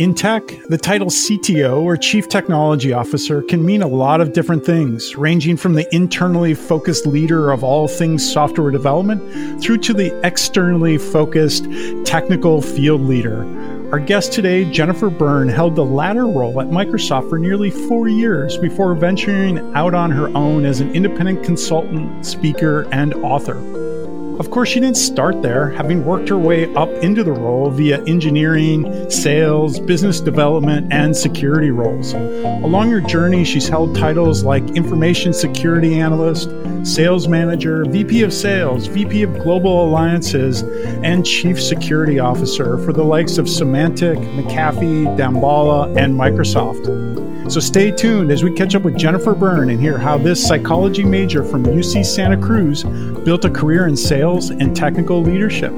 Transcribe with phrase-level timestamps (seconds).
[0.00, 4.64] In tech, the title CTO or Chief Technology Officer can mean a lot of different
[4.64, 10.18] things, ranging from the internally focused leader of all things software development through to the
[10.26, 11.66] externally focused
[12.06, 13.44] technical field leader.
[13.92, 18.56] Our guest today, Jennifer Byrne, held the latter role at Microsoft for nearly four years
[18.56, 23.79] before venturing out on her own as an independent consultant, speaker, and author.
[24.40, 28.02] Of course, she didn't start there, having worked her way up into the role via
[28.04, 32.14] engineering, sales, business development, and security roles.
[32.14, 36.48] Along her journey, she's held titles like Information Security Analyst,
[36.86, 40.62] Sales Manager, VP of Sales, VP of Global Alliances,
[41.02, 47.20] and Chief Security Officer for the likes of Symantec, McAfee, Damballa, and Microsoft.
[47.50, 51.02] So stay tuned as we catch up with Jennifer Byrne and hear how this psychology
[51.02, 52.84] major from UC Santa Cruz
[53.24, 55.72] built a career in sales and technical leadership.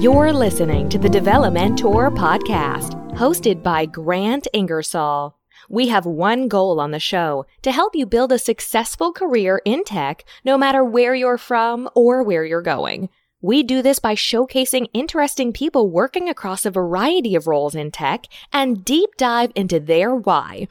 [0.00, 5.36] You're listening to the Develomentor podcast, hosted by Grant Ingersoll.
[5.68, 9.84] We have one goal on the show to help you build a successful career in
[9.84, 13.08] tech, no matter where you're from or where you're going.
[13.40, 18.24] We do this by showcasing interesting people working across a variety of roles in tech
[18.52, 20.66] and deep dive into their why.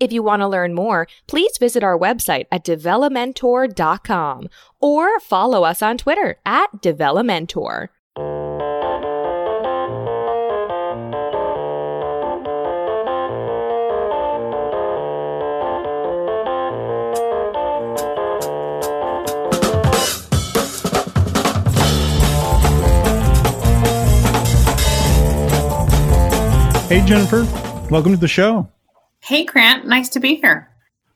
[0.00, 4.48] If you want to learn more, please visit our website at develomentor.com
[4.80, 7.88] or follow us on Twitter at develomentor.
[26.88, 27.46] Hey, Jennifer.
[27.90, 28.66] Welcome to the show.
[29.20, 29.86] Hey, Grant.
[29.86, 30.68] Nice to be here.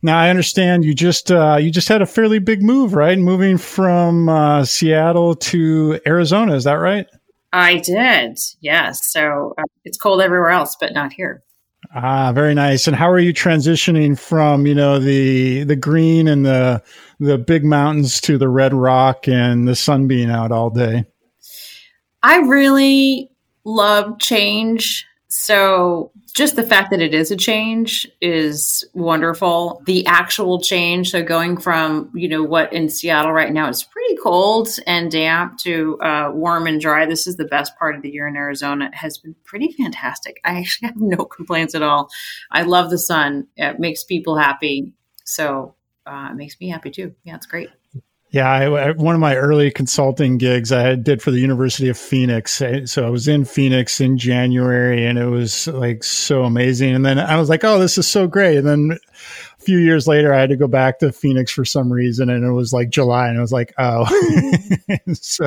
[0.02, 3.18] Now I understand you just uh, you just had a fairly big move, right?
[3.18, 6.54] Moving from uh, Seattle to Arizona.
[6.54, 7.06] Is that right?
[7.54, 8.38] I did.
[8.60, 9.10] Yes.
[9.10, 11.42] So uh, it's cold everywhere else, but not here.
[11.94, 12.86] Ah, very nice.
[12.86, 16.82] And how are you transitioning from you know the the green and the
[17.18, 21.06] the big mountains to the red rock and the sun being out all day?
[22.22, 23.30] I really
[23.64, 25.06] love change.
[25.28, 29.80] So just the fact that it is a change is wonderful.
[29.86, 34.16] The actual change, so going from you know what in Seattle right now is pretty
[34.16, 37.06] cold and damp to uh, warm and dry.
[37.06, 38.86] This is the best part of the year in Arizona.
[38.86, 40.40] It has been pretty fantastic.
[40.44, 42.10] I actually have no complaints at all.
[42.50, 43.46] I love the sun.
[43.56, 44.92] It makes people happy.
[45.24, 47.14] So uh, it makes me happy too.
[47.22, 47.70] Yeah, it's great.
[48.34, 51.96] Yeah, I, I, one of my early consulting gigs I did for the University of
[51.96, 52.60] Phoenix.
[52.86, 56.96] So I was in Phoenix in January, and it was like so amazing.
[56.96, 58.98] And then I was like, "Oh, this is so great!" And then
[59.56, 62.44] a few years later, I had to go back to Phoenix for some reason, and
[62.44, 64.04] it was like July, and I was like, "Oh."
[65.12, 65.46] so,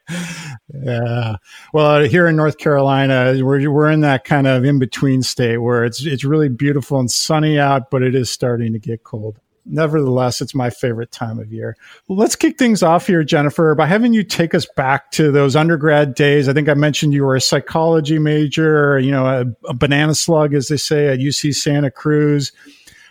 [0.82, 1.36] yeah.
[1.74, 5.84] Well, here in North Carolina, we're we're in that kind of in between state where
[5.84, 10.40] it's it's really beautiful and sunny out, but it is starting to get cold nevertheless,
[10.40, 11.76] it's my favorite time of year.
[12.06, 15.56] Well, let's kick things off here, Jennifer, by having you take us back to those
[15.56, 16.48] undergrad days.
[16.48, 20.54] I think I mentioned you were a psychology major, you know, a, a banana slug,
[20.54, 22.52] as they say, at UC Santa Cruz.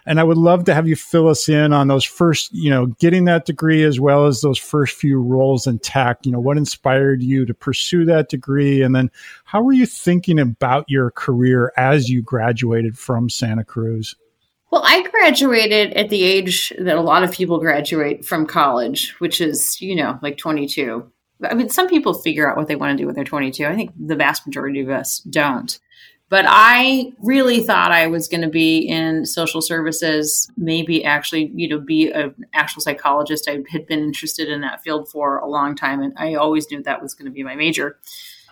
[0.07, 2.85] And I would love to have you fill us in on those first, you know,
[2.85, 6.19] getting that degree as well as those first few roles in tech.
[6.23, 8.81] You know, what inspired you to pursue that degree?
[8.81, 9.11] And then
[9.43, 14.15] how were you thinking about your career as you graduated from Santa Cruz?
[14.69, 19.39] Well, I graduated at the age that a lot of people graduate from college, which
[19.39, 21.09] is, you know, like 22.
[21.49, 23.65] I mean, some people figure out what they want to do when they're 22.
[23.65, 25.79] I think the vast majority of us don't.
[26.29, 31.69] But I really thought I was going to be in social services, maybe actually, you
[31.69, 33.47] know, be an actual psychologist.
[33.47, 36.83] I had been interested in that field for a long time, and I always knew
[36.83, 37.97] that was going to be my major.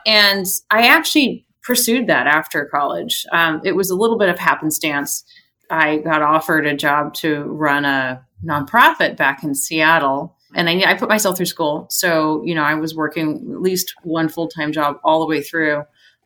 [0.06, 3.26] And I actually pursued that after college.
[3.34, 5.26] Um, it was a little bit of happenstance
[5.70, 10.36] I got offered a job to run a nonprofit back in Seattle.
[10.54, 11.88] And I, I put myself through school.
[11.90, 15.42] So, you know, I was working at least one full time job all the way
[15.42, 15.84] through,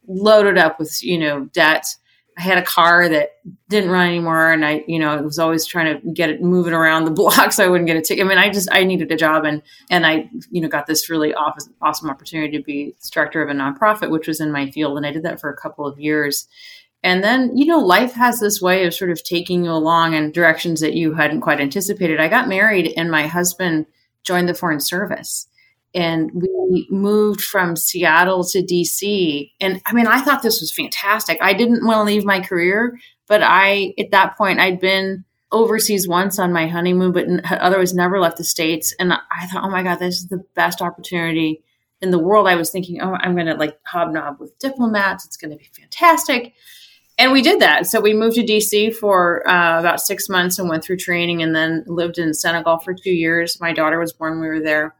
[0.07, 1.85] loaded up with, you know, debt.
[2.37, 3.31] I had a car that
[3.67, 4.51] didn't run anymore.
[4.51, 7.65] And I, you know, was always trying to get it moving around the block so
[7.65, 8.25] I wouldn't get a ticket.
[8.25, 9.45] I mean, I just, I needed a job.
[9.45, 13.53] And, and I, you know, got this really awesome opportunity to be director of a
[13.53, 14.95] nonprofit, which was in my field.
[14.95, 16.47] And I did that for a couple of years
[17.03, 20.31] and then, you know, life has this way of sort of taking you along in
[20.31, 22.19] directions that you hadn't quite anticipated.
[22.19, 23.85] I got married and my husband
[24.23, 25.47] joined the Foreign Service.
[25.95, 29.51] And we moved from Seattle to DC.
[29.59, 31.39] And I mean, I thought this was fantastic.
[31.41, 36.07] I didn't want to leave my career, but I, at that point, I'd been overseas
[36.07, 38.93] once on my honeymoon, but otherwise never left the States.
[38.99, 41.63] And I thought, oh my God, this is the best opportunity
[42.01, 45.25] in the world, I was thinking, oh, I'm going to like hobnob with diplomats.
[45.25, 46.53] It's going to be fantastic.
[47.19, 47.85] And we did that.
[47.85, 51.53] So we moved to DC for uh, about six months and went through training and
[51.53, 53.59] then lived in Senegal for two years.
[53.59, 54.95] My daughter was born we were there.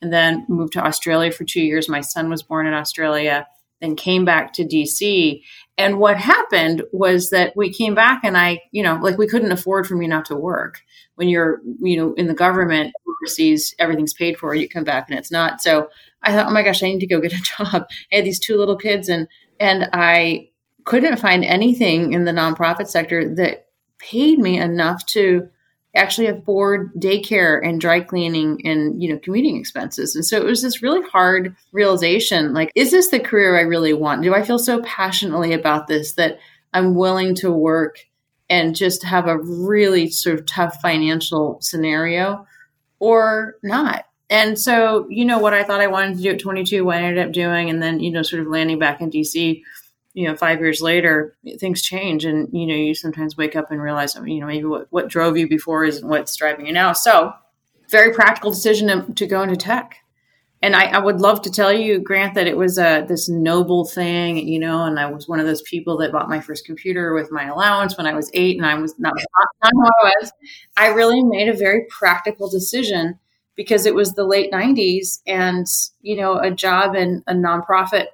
[0.00, 1.88] And then moved to Australia for two years.
[1.88, 3.46] My son was born in Australia,
[3.80, 5.42] then came back to DC.
[5.76, 9.52] And what happened was that we came back and I, you know, like we couldn't
[9.52, 10.80] afford for me not to work.
[11.16, 15.18] When you're, you know, in the government overseas, everything's paid for, you come back and
[15.18, 15.60] it's not.
[15.60, 15.88] So
[16.22, 17.88] I thought, oh my gosh, I need to go get a job.
[18.12, 19.26] I had these two little kids and
[19.60, 20.48] and I
[20.88, 23.66] couldn't find anything in the nonprofit sector that
[23.98, 25.46] paid me enough to
[25.94, 30.16] actually afford daycare and dry cleaning and you know commuting expenses.
[30.16, 33.92] And so it was this really hard realization like is this the career i really
[33.92, 34.22] want?
[34.22, 36.38] Do i feel so passionately about this that
[36.72, 37.98] i'm willing to work
[38.48, 42.46] and just have a really sort of tough financial scenario
[42.98, 44.06] or not?
[44.30, 47.02] And so, you know, what I thought I wanted to do at 22, what I
[47.02, 49.62] ended up doing, and then, you know, sort of landing back in DC,
[50.18, 52.24] you know, five years later, things change.
[52.24, 55.06] And, you know, you sometimes wake up and realize, oh, you know, maybe what, what
[55.06, 56.92] drove you before isn't what's driving you now.
[56.92, 57.32] So,
[57.88, 59.94] very practical decision to, go into tech.
[60.60, 63.84] And I, I, would love to tell you, Grant, that it was a, this noble
[63.84, 67.14] thing, you know, and I was one of those people that bought my first computer
[67.14, 70.10] with my allowance when I was eight, and I was not, not, not who I
[70.20, 70.32] was.
[70.76, 73.20] I really made a very practical decision
[73.54, 75.66] because it was the late 90s and
[76.00, 78.06] you know a job in a nonprofit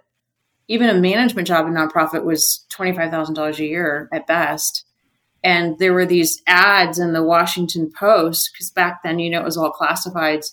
[0.69, 4.85] even a management job in nonprofit was $25,000 a year at best.
[5.43, 9.45] And there were these ads in the Washington Post because back then you know it
[9.45, 10.53] was all classifieds.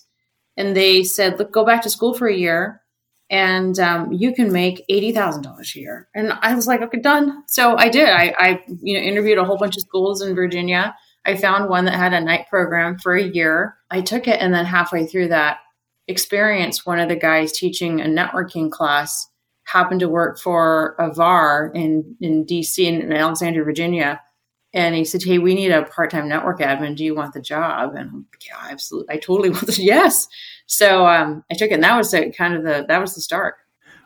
[0.56, 2.82] And they said look go back to school for a year
[3.30, 6.08] and um, you can make $80,000 a year.
[6.14, 7.42] And I was like okay done.
[7.46, 8.10] So I did.
[8.10, 10.94] I, I you know interviewed a whole bunch of schools in Virginia.
[11.24, 13.76] I found one that had a night program for a year.
[13.90, 15.58] I took it, and then halfway through that
[16.08, 19.28] experience, one of the guys teaching a networking class
[19.64, 24.20] happened to work for a VAR in, in DC, in Alexandria, Virginia.
[24.74, 26.96] And he said, Hey, we need a part time network admin.
[26.96, 27.90] Do you want the job?
[27.90, 29.14] And I'm like, Yeah, absolutely.
[29.14, 29.78] I totally want this.
[29.78, 30.28] Yes.
[30.66, 33.20] So um, I took it, and that was the, kind of the, that was the
[33.20, 33.56] start.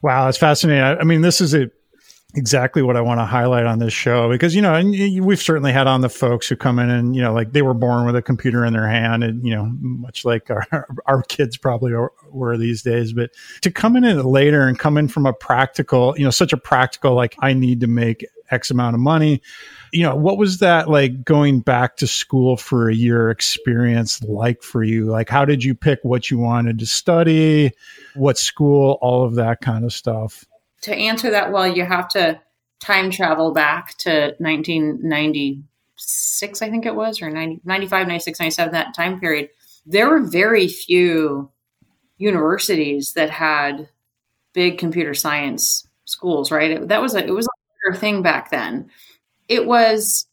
[0.02, 0.82] Wow, that's fascinating.
[0.82, 1.70] I mean, this is a
[2.34, 4.92] exactly what I want to highlight on this show because you know, and
[5.24, 7.74] we've certainly had on the folks who come in and you know, like they were
[7.74, 11.56] born with a computer in their hand, and you know, much like our our kids
[11.56, 13.12] probably are, were these days.
[13.12, 13.30] But
[13.62, 16.58] to come in it later and come in from a practical, you know, such a
[16.58, 19.42] practical like I need to make X amount of money.
[19.92, 24.62] You know, what was that like going back to school for a year experience like
[24.62, 25.06] for you?
[25.06, 27.72] Like, how did you pick what you wanted to study,
[28.14, 30.44] what school, all of that kind of stuff?
[30.86, 32.40] To answer that well, you have to
[32.80, 38.94] time travel back to 1996, I think it was, or 90, 95, 96, 97, that
[38.94, 39.50] time period.
[39.84, 41.50] There were very few
[42.18, 43.88] universities that had
[44.52, 46.70] big computer science schools, right?
[46.70, 47.48] It, that was a, it was
[47.90, 48.88] a thing back then.
[49.48, 50.28] It was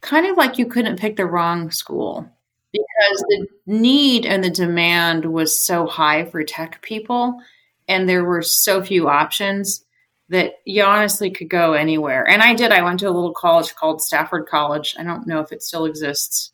[0.00, 2.28] kind of like you couldn't pick the wrong school
[2.72, 7.40] because the need and the demand was so high for tech people
[7.88, 9.84] and there were so few options
[10.30, 12.28] that you honestly could go anywhere.
[12.28, 12.70] And I did.
[12.70, 14.94] I went to a little college called Stafford College.
[14.98, 16.52] I don't know if it still exists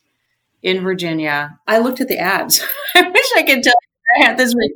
[0.62, 1.59] in Virginia.
[1.67, 2.65] I looked at the ads.
[2.94, 4.75] I wish I could tell you I had this really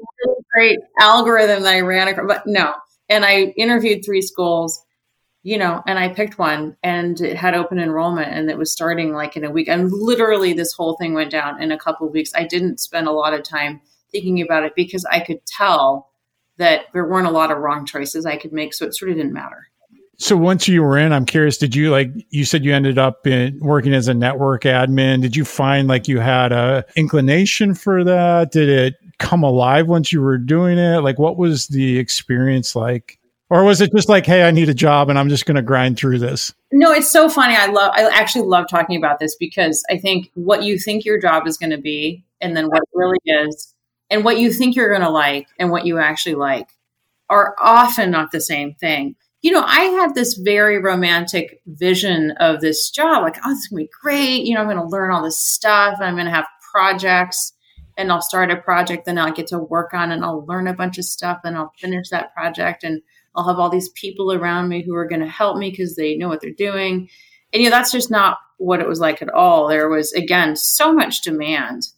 [0.53, 2.75] great algorithm that I ran across, but no.
[3.09, 4.85] And I interviewed three schools,
[5.43, 9.13] you know, and I picked one and it had open enrollment and it was starting
[9.13, 9.69] like in a week.
[9.69, 12.33] And literally this whole thing went down in a couple of weeks.
[12.35, 16.09] I didn't spend a lot of time thinking about it because I could tell
[16.59, 18.75] that there weren't a lot of wrong choices I could make.
[18.75, 19.69] So it sort of didn't matter.
[20.21, 23.25] So once you were in, I'm curious, did you like, you said you ended up
[23.27, 25.23] in, working as a network admin.
[25.23, 28.51] Did you find like you had a inclination for that?
[28.51, 31.05] Did it come alive once you were doing it?
[31.05, 33.21] Like what was the experience like?
[33.49, 35.63] Or was it just like, hey, I need a job and I'm just going to
[35.63, 36.53] grind through this?
[36.73, 37.55] No, it's so funny.
[37.55, 41.19] I love, I actually love talking about this because I think what you think your
[41.21, 43.75] job is going to be and then what it really is
[44.11, 46.69] and what you think you're going to like and what you actually like
[47.29, 49.15] are often not the same thing.
[49.43, 53.85] You know, I had this very romantic vision of this job like, oh, it's going
[53.85, 54.45] to be great.
[54.45, 55.99] You know, I'm going to learn all this stuff.
[56.01, 57.53] I'm going to have projects
[57.99, 60.73] and I'll start a project, then I'll get to work on and I'll learn a
[60.73, 63.03] bunch of stuff and I'll finish that project and
[63.35, 66.17] I'll have all these people around me who are going to help me because they
[66.17, 67.09] know what they're doing.
[67.53, 69.69] And, you know, that's just not what it was like at all.
[69.69, 71.89] There was, again, so much demand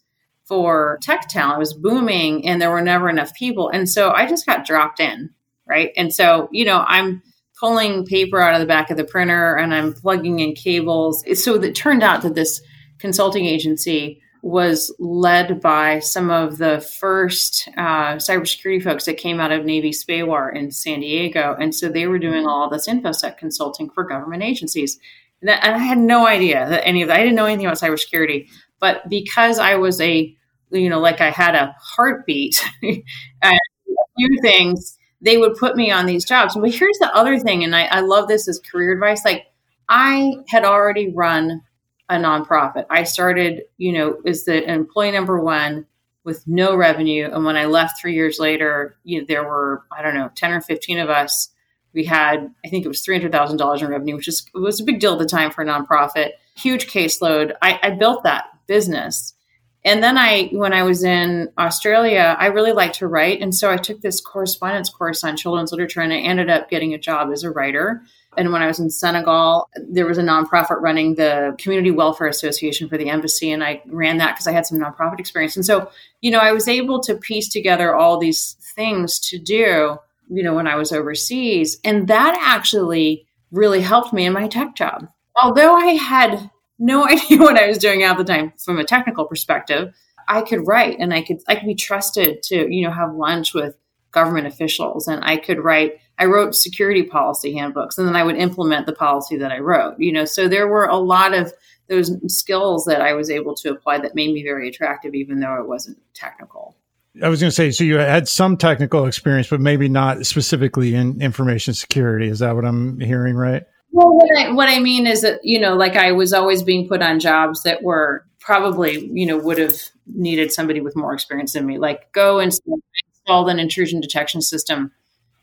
[0.51, 1.55] for tech talent.
[1.55, 3.69] It was booming and there were never enough people.
[3.69, 5.29] And so I just got dropped in,
[5.65, 5.91] right?
[5.95, 7.23] And so, you know, I'm
[7.57, 11.23] pulling paper out of the back of the printer and I'm plugging in cables.
[11.41, 12.61] So it turned out that this
[12.99, 19.53] consulting agency was led by some of the first uh, cybersecurity folks that came out
[19.53, 21.55] of Navy SPAWAR in San Diego.
[21.57, 24.99] And so they were doing all this InfoSec consulting for government agencies.
[25.41, 28.49] And I had no idea that any of that, I didn't know anything about cybersecurity.
[28.81, 30.35] But because I was a,
[30.71, 33.03] you know, like I had a heartbeat and
[33.43, 36.55] a few things, they would put me on these jobs.
[36.55, 39.23] But here's the other thing, and I, I love this as career advice.
[39.23, 39.45] Like
[39.87, 41.61] I had already run
[42.09, 42.85] a nonprofit.
[42.89, 45.85] I started, you know, as the employee number one
[46.23, 47.29] with no revenue.
[47.31, 50.51] And when I left three years later, you know, there were, I don't know, 10
[50.51, 51.49] or 15 of us.
[51.93, 55.13] We had, I think it was $300,000 in revenue, which is, was a big deal
[55.13, 56.31] at the time for a nonprofit.
[56.55, 57.53] Huge caseload.
[57.61, 59.33] I, I built that business.
[59.83, 63.41] And then I, when I was in Australia, I really liked to write.
[63.41, 66.93] And so I took this correspondence course on children's literature and I ended up getting
[66.93, 68.03] a job as a writer.
[68.37, 72.87] And when I was in Senegal, there was a nonprofit running the Community Welfare Association
[72.87, 73.51] for the embassy.
[73.51, 75.55] And I ran that because I had some nonprofit experience.
[75.55, 75.89] And so,
[76.21, 79.97] you know, I was able to piece together all these things to do,
[80.29, 81.79] you know, when I was overseas.
[81.83, 85.09] And that actually really helped me in my tech job.
[85.41, 89.25] Although I had no idea what I was doing at the time from a technical
[89.25, 89.93] perspective,
[90.27, 93.53] I could write and I could I could be trusted to, you know, have lunch
[93.53, 93.77] with
[94.11, 98.35] government officials and I could write I wrote security policy handbooks and then I would
[98.35, 99.95] implement the policy that I wrote.
[99.99, 101.53] You know, so there were a lot of
[101.87, 105.55] those skills that I was able to apply that made me very attractive even though
[105.55, 106.75] it wasn't technical.
[107.21, 110.95] I was going to say, so you had some technical experience, but maybe not specifically
[110.95, 112.29] in information security.
[112.29, 113.63] Is that what I'm hearing right?
[113.91, 116.87] Well, what I, what I mean is that, you know, like I was always being
[116.87, 119.75] put on jobs that were probably, you know, would have
[120.07, 121.77] needed somebody with more experience than me.
[121.77, 124.91] Like go and install an intrusion detection system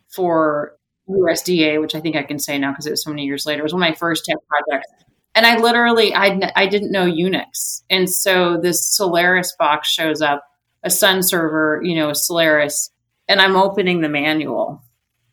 [0.08, 0.76] for
[1.08, 3.60] USDA, which I think I can say now because it was so many years later.
[3.60, 4.90] It was one of my first tech projects.
[5.34, 7.82] And I literally, I, I didn't know Unix.
[7.90, 10.42] And so this Solaris box shows up,
[10.82, 12.90] a Sun server, you know, Solaris,
[13.28, 14.82] and I'm opening the manual.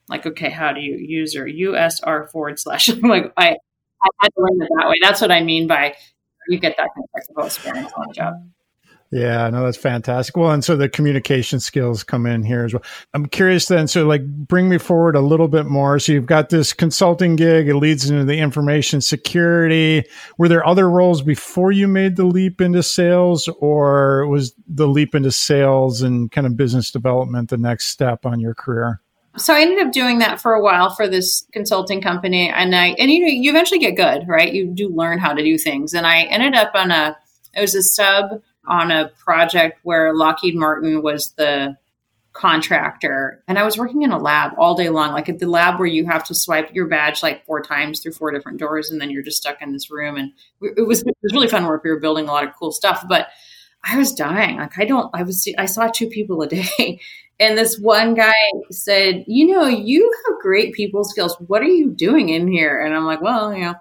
[0.07, 2.89] Like, okay, how do you user USR forward slash?
[3.03, 3.55] like, I,
[4.03, 4.95] I had to learn it that way.
[5.01, 5.95] That's what I mean by
[6.47, 8.33] you get that kind of experience on the job.
[9.12, 10.35] Yeah, no, that's fantastic.
[10.35, 12.83] Well, and so the communication skills come in here as well.
[13.13, 16.00] I'm curious then, so like bring me forward a little bit more.
[16.00, 20.03] So you've got this consulting gig, it leads into the information security.
[20.38, 25.13] Were there other roles before you made the leap into sales, or was the leap
[25.13, 29.01] into sales and kind of business development the next step on your career?
[29.38, 32.89] So I ended up doing that for a while for this consulting company, and I
[33.00, 34.54] and you know you eventually get good, right?
[34.54, 37.18] You do learn how to do things, and I ended up on a
[37.54, 41.77] it was a sub on a project where Lockheed Martin was the
[42.36, 45.80] contractor and I was working in a lab all day long, like at the lab
[45.80, 49.00] where you have to swipe your badge like four times through four different doors and
[49.00, 50.18] then you're just stuck in this room.
[50.18, 51.84] And it was, it was really fun work.
[51.84, 53.30] We were building a lot of cool stuff, but
[53.86, 54.58] I was dying.
[54.58, 57.00] Like I don't, I was, I saw two people a day
[57.39, 58.34] and this one guy
[58.72, 61.36] said, you know, you have great people skills.
[61.48, 62.82] What are you doing in here?
[62.82, 63.75] And I'm like, well, you know,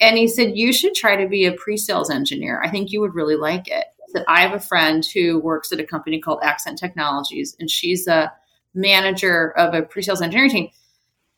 [0.00, 2.60] and he said, you should try to be a pre-sales engineer.
[2.62, 5.80] I think you would really like it that I have a friend who works at
[5.80, 8.32] a company called AXENT Technologies, and she's a
[8.74, 10.68] manager of a pre-sales engineering team.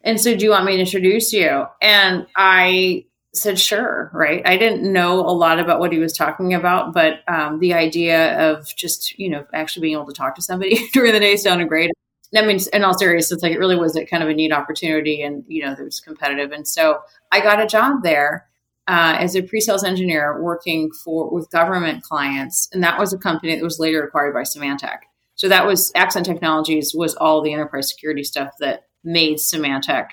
[0.03, 1.65] And so, do you want me to introduce you?
[1.83, 3.05] And I
[3.35, 4.43] said, sure, right?
[4.47, 8.39] I didn't know a lot about what he was talking about, but um, the idea
[8.51, 11.69] of just, you know, actually being able to talk to somebody during the day sounded
[11.69, 11.91] great.
[12.35, 15.23] I mean, in all seriousness, like it really was a kind of a neat opportunity
[15.23, 16.53] and, you know, it was competitive.
[16.53, 17.01] And so
[17.33, 18.49] I got a job there
[18.89, 23.55] uh, as a pre-sales engineer working for with government clients, and that was a company
[23.55, 25.01] that was later acquired by Symantec.
[25.35, 30.09] So that was AXENT Technologies was all the enterprise security stuff that made Symantec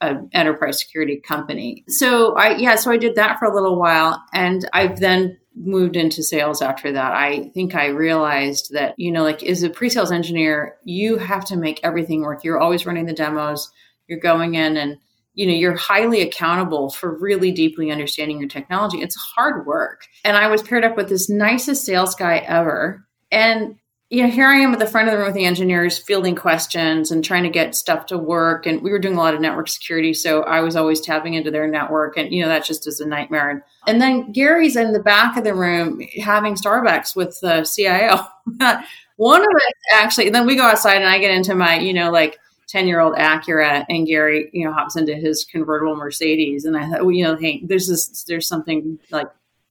[0.00, 1.84] an enterprise security company.
[1.88, 5.96] So I yeah, so I did that for a little while, and I've then moved
[5.96, 7.12] into sales after that.
[7.12, 11.56] I think I realized that you know, like as a pre-sales engineer, you have to
[11.56, 12.44] make everything work.
[12.44, 13.70] You're always running the demos.
[14.08, 14.98] You're going in and
[15.34, 20.36] you know you're highly accountable for really deeply understanding your technology it's hard work and
[20.36, 23.76] i was paired up with this nicest sales guy ever and
[24.10, 26.34] you know here i am at the front of the room with the engineers fielding
[26.34, 29.40] questions and trying to get stuff to work and we were doing a lot of
[29.40, 32.86] network security so i was always tapping into their network and you know that just
[32.86, 37.38] is a nightmare and then gary's in the back of the room having starbucks with
[37.40, 38.26] the cio
[39.16, 42.10] one of us actually then we go outside and i get into my you know
[42.10, 46.64] like 10 year old Acura and Gary, you know, hops into his convertible Mercedes.
[46.64, 49.28] And I thought, well, you know, hey, there's this, there's something like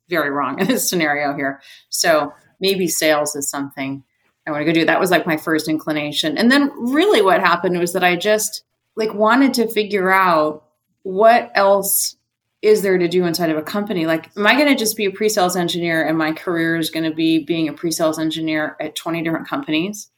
[0.09, 1.59] very wrong in this scenario here.
[1.89, 4.03] So maybe sales is something
[4.45, 4.85] I want to go do.
[4.85, 6.37] That was like my first inclination.
[6.37, 8.63] And then really what happened was that I just
[8.95, 10.65] like wanted to figure out
[11.03, 12.17] what else
[12.61, 14.05] is there to do inside of a company?
[14.05, 16.89] Like, am I going to just be a pre sales engineer and my career is
[16.89, 20.09] going to be being a pre sales engineer at 20 different companies?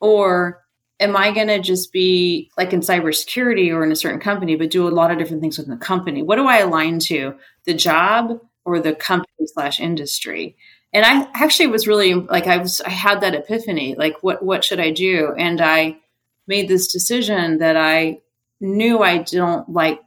[0.00, 0.62] Or
[1.00, 4.70] am I going to just be like in cybersecurity or in a certain company, but
[4.70, 6.22] do a lot of different things within the company?
[6.22, 7.34] What do I align to?
[7.64, 10.56] The job or the company slash industry?
[10.96, 14.64] And I actually was really like, I was, I had that epiphany, like, what, what
[14.64, 15.34] should I do?
[15.36, 15.98] And I
[16.46, 18.22] made this decision that I
[18.62, 20.00] knew I don't like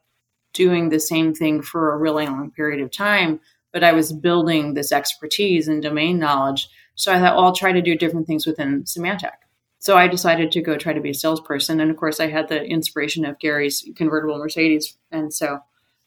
[0.51, 3.39] doing the same thing for a really long period of time,
[3.71, 6.67] but I was building this expertise and domain knowledge.
[6.95, 9.37] So I thought, well, I'll try to do different things within Symantec.
[9.77, 11.81] So I decided to go try to be a salesperson.
[11.81, 14.97] And of course, I had the inspiration of Gary's convertible Mercedes.
[15.11, 15.59] And so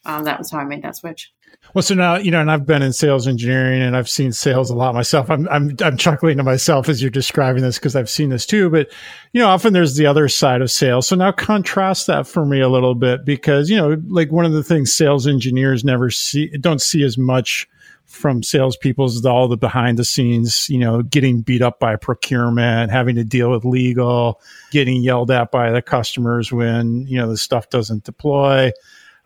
[0.04, 1.32] um, that was how I made that switch.
[1.74, 4.68] Well, so now you know, and I've been in sales engineering, and I've seen sales
[4.68, 5.30] a lot myself.
[5.30, 8.68] I'm I'm I'm chuckling to myself as you're describing this because I've seen this too.
[8.68, 8.90] But
[9.32, 11.06] you know, often there's the other side of sales.
[11.06, 14.52] So now contrast that for me a little bit because you know, like one of
[14.52, 17.66] the things sales engineers never see, don't see as much
[18.04, 22.90] from salespeople is all the behind the scenes, you know, getting beat up by procurement,
[22.90, 27.38] having to deal with legal, getting yelled at by the customers when you know the
[27.38, 28.70] stuff doesn't deploy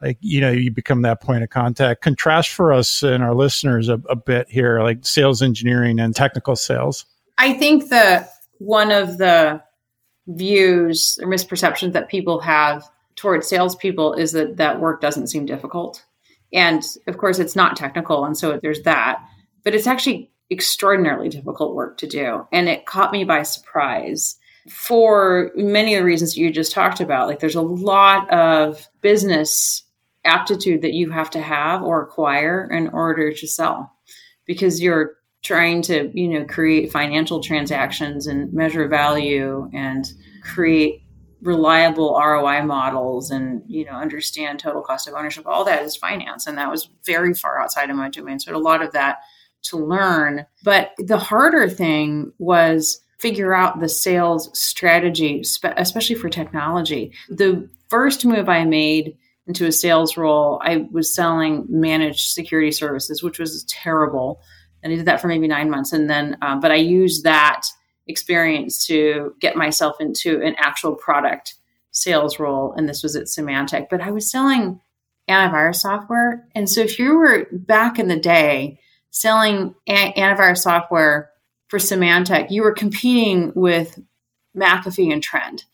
[0.03, 2.03] like you know you become that point of contact.
[2.03, 6.57] Contrast for us and our listeners a, a bit here like sales engineering and technical
[6.57, 7.07] sales.
[7.39, 9.63] I think that one of the
[10.29, 12.85] views or misperceptions that people have
[13.15, 16.05] towards salespeople is that that work doesn't seem difficult.
[16.53, 19.23] And of course it's not technical and so there's that
[19.67, 22.47] but it's actually extraordinarily difficult work to do.
[22.53, 24.37] And it caught me by surprise
[24.71, 27.27] for many of the reasons you just talked about.
[27.27, 29.83] Like there's a lot of business
[30.27, 33.93] aptitude that you have to have or acquire in order to sell.
[34.47, 41.03] Because you're trying to you know create financial transactions and measure value and create
[41.43, 45.47] reliable ROI models and you know understand total cost of ownership.
[45.47, 48.41] All that is finance and that was very far outside of my domain.
[48.41, 49.19] So a lot of that
[49.63, 50.47] to learn.
[50.65, 55.43] But the harder thing was figure out the sales strategy
[55.77, 57.13] especially for technology.
[57.29, 63.23] The first move i made into a sales role, I was selling managed security services,
[63.23, 64.41] which was terrible.
[64.83, 65.93] And I did that for maybe nine months.
[65.93, 67.67] And then, um, but I used that
[68.07, 71.55] experience to get myself into an actual product
[71.93, 72.73] sales role.
[72.73, 73.87] And this was at Symantec.
[73.89, 74.81] But I was selling
[75.29, 76.47] antivirus software.
[76.55, 78.81] And so if you were back in the day
[79.11, 81.31] selling a- antivirus software
[81.69, 83.99] for Symantec, you were competing with
[84.57, 85.65] McAfee and Trend.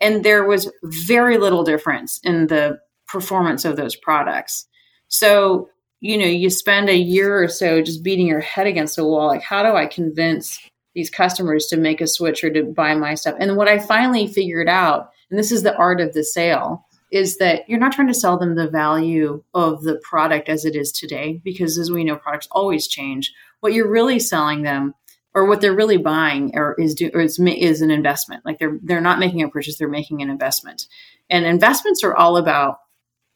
[0.00, 2.78] And there was very little difference in the
[3.12, 4.66] performance of those products.
[5.08, 5.68] So,
[6.00, 9.28] you know, you spend a year or so just beating your head against the wall.
[9.28, 10.58] Like, how do I convince
[10.94, 13.36] these customers to make a switch or to buy my stuff?
[13.38, 17.36] And what I finally figured out, and this is the art of the sale, is
[17.36, 20.90] that you're not trying to sell them the value of the product as it is
[20.90, 23.30] today, because as we know, products always change.
[23.60, 24.94] What you're really selling them
[25.34, 28.44] or what they're really buying or is do, or is, is an investment.
[28.44, 30.86] Like they're they're not making a purchase; they're making an investment.
[31.30, 32.78] And investments are all about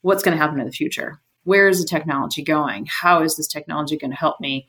[0.06, 1.20] what's going to happen in the future?
[1.42, 2.86] Where is the technology going?
[2.86, 4.68] How is this technology going to help me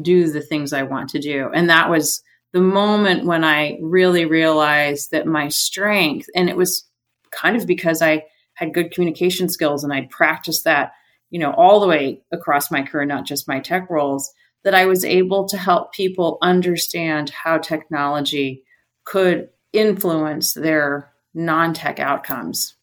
[0.00, 1.50] do the things I want to do?
[1.52, 2.22] And that was
[2.54, 6.88] the moment when I really realized that my strength, and it was
[7.30, 8.24] kind of because I
[8.54, 10.92] had good communication skills and I'd practiced that,
[11.28, 14.32] you know, all the way across my career, not just my tech roles,
[14.64, 18.64] that I was able to help people understand how technology
[19.04, 22.74] could influence their non tech outcomes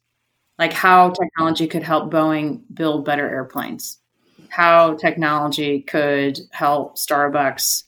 [0.57, 3.99] like how technology could help Boeing build better airplanes,
[4.49, 7.83] how technology could help Starbucks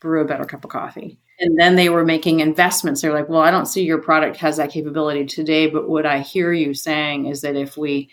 [0.00, 1.18] brew a better cup of coffee.
[1.40, 3.00] And then they were making investments.
[3.00, 6.20] They're like, well, I don't see your product has that capability today, but what I
[6.20, 8.10] hear you saying is that if we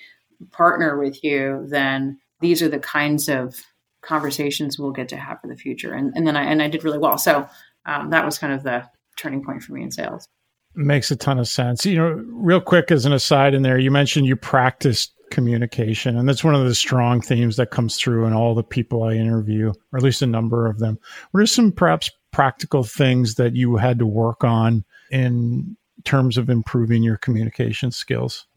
[0.52, 3.62] partner with you, then these are the kinds of
[4.02, 5.94] conversations we'll get to have for the future.
[5.94, 7.20] And, and then I, and I did really well.
[7.20, 7.48] So
[7.86, 10.28] um, that was kind of the turning point for me in sales.
[10.74, 11.86] Makes a ton of sense.
[11.86, 16.28] You know, real quick as an aside in there, you mentioned you practiced communication, and
[16.28, 19.74] that's one of the strong themes that comes through in all the people I interview,
[19.92, 21.00] or at least a number of them.
[21.32, 26.50] What are some perhaps practical things that you had to work on in terms of
[26.50, 28.48] improving your communication skills?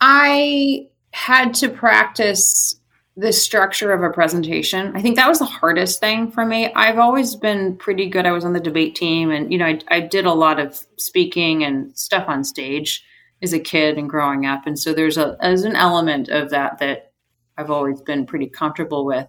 [0.00, 2.78] I had to practice
[3.16, 4.94] the structure of a presentation.
[4.96, 6.72] I think that was the hardest thing for me.
[6.74, 8.26] I've always been pretty good.
[8.26, 10.84] I was on the debate team and, you know, I, I did a lot of
[10.96, 13.04] speaking and stuff on stage
[13.40, 14.66] as a kid and growing up.
[14.66, 17.12] And so there's a, there's an element of that that
[17.56, 19.28] I've always been pretty comfortable with.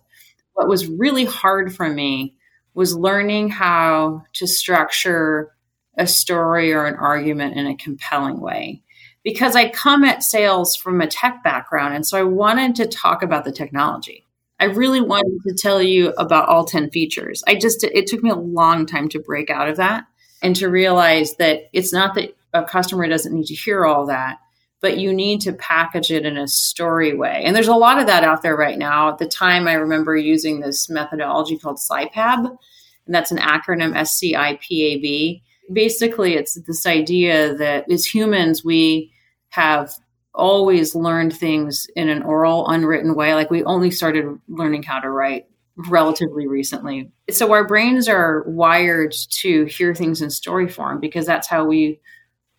[0.54, 2.36] What was really hard for me
[2.74, 5.56] was learning how to structure
[5.98, 8.82] a story or an argument in a compelling way.
[9.26, 11.96] Because I come at sales from a tech background.
[11.96, 14.24] And so I wanted to talk about the technology.
[14.60, 17.44] I really wanted to tell you about all 10 features.
[17.48, 20.06] I just, it took me a long time to break out of that
[20.42, 24.38] and to realize that it's not that a customer doesn't need to hear all that,
[24.80, 27.42] but you need to package it in a story way.
[27.44, 29.10] And there's a lot of that out there right now.
[29.10, 34.16] At the time, I remember using this methodology called SciPAB, and that's an acronym S
[34.16, 35.44] C I P A B.
[35.74, 39.12] Basically, it's this idea that as humans, we
[39.56, 39.92] have
[40.34, 43.34] always learned things in an oral, unwritten way.
[43.34, 45.48] Like we only started learning how to write
[45.90, 47.12] relatively recently.
[47.30, 52.00] So our brains are wired to hear things in story form because that's how we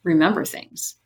[0.03, 0.97] remember things.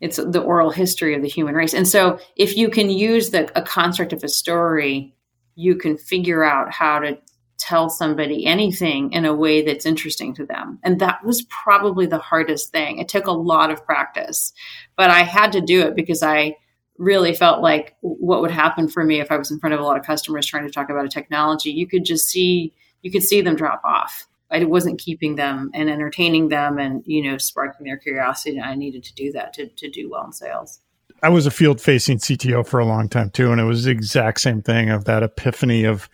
[0.00, 1.74] It's the oral history of the human race.
[1.74, 5.14] And so if you can use the a construct of a story,
[5.54, 7.18] you can figure out how to
[7.62, 10.80] tell somebody anything in a way that's interesting to them.
[10.82, 12.98] And that was probably the hardest thing.
[12.98, 14.52] It took a lot of practice,
[14.96, 16.56] but I had to do it because I
[16.98, 19.84] really felt like what would happen for me if I was in front of a
[19.84, 23.22] lot of customers trying to talk about a technology, you could just see you could
[23.22, 24.26] see them drop off.
[24.50, 28.58] I wasn't keeping them and entertaining them and you know sparking their curiosity.
[28.58, 30.80] And I needed to do that to to do well in sales.
[31.22, 33.92] I was a field facing CTO for a long time too, and it was the
[33.92, 36.08] exact same thing of that epiphany of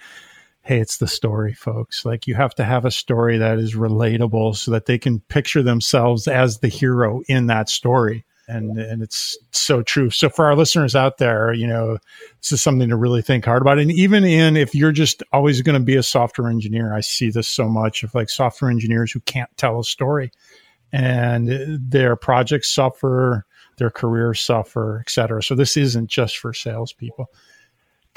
[0.68, 2.04] hey, it's the story, folks.
[2.04, 5.62] Like you have to have a story that is relatable so that they can picture
[5.62, 8.26] themselves as the hero in that story.
[8.48, 10.10] And, and it's so true.
[10.10, 11.96] So for our listeners out there, you know,
[12.42, 13.78] this is something to really think hard about.
[13.78, 17.30] And even in, if you're just always going to be a software engineer, I see
[17.30, 20.32] this so much of like software engineers who can't tell a story
[20.92, 21.48] and
[21.80, 23.46] their projects suffer,
[23.78, 25.42] their careers suffer, et cetera.
[25.42, 27.30] So this isn't just for salespeople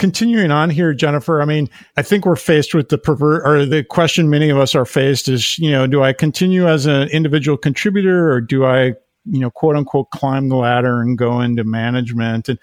[0.02, 3.84] continuing on here, Jennifer, I mean, I think we're faced with the pervert or the
[3.84, 7.56] question many of us are faced is, you know, do I continue as an individual
[7.56, 12.50] contributor or do I, you know, quote unquote, climb the ladder and go into management?
[12.50, 12.58] And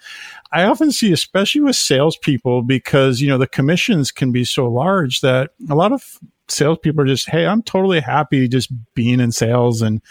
[0.51, 5.21] I often see, especially with salespeople, because, you know, the commissions can be so large
[5.21, 9.81] that a lot of salespeople are just, hey, I'm totally happy just being in sales
[9.81, 10.01] and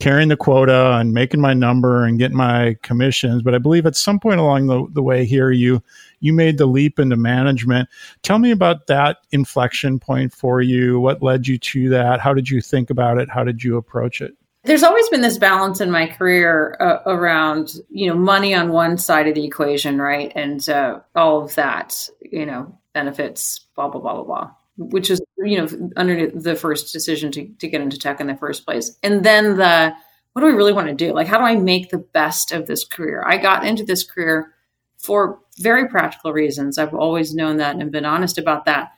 [0.00, 3.42] carrying the quota and making my number and getting my commissions.
[3.42, 5.82] But I believe at some point along the, the way here, you
[6.20, 7.88] you made the leap into management.
[8.22, 10.98] Tell me about that inflection point for you.
[10.98, 12.20] What led you to that?
[12.20, 13.28] How did you think about it?
[13.28, 14.34] How did you approach it?
[14.64, 18.96] There's always been this balance in my career uh, around, you know, money on one
[18.96, 20.32] side of the equation, right?
[20.34, 25.20] And uh, all of that, you know, benefits, blah, blah, blah, blah, blah, which is,
[25.38, 28.96] you know, under the first decision to, to get into tech in the first place.
[29.02, 29.94] And then the,
[30.32, 31.12] what do I really want to do?
[31.12, 33.22] Like, how do I make the best of this career?
[33.26, 34.52] I got into this career
[34.98, 36.78] for very practical reasons.
[36.78, 38.92] I've always known that and been honest about that.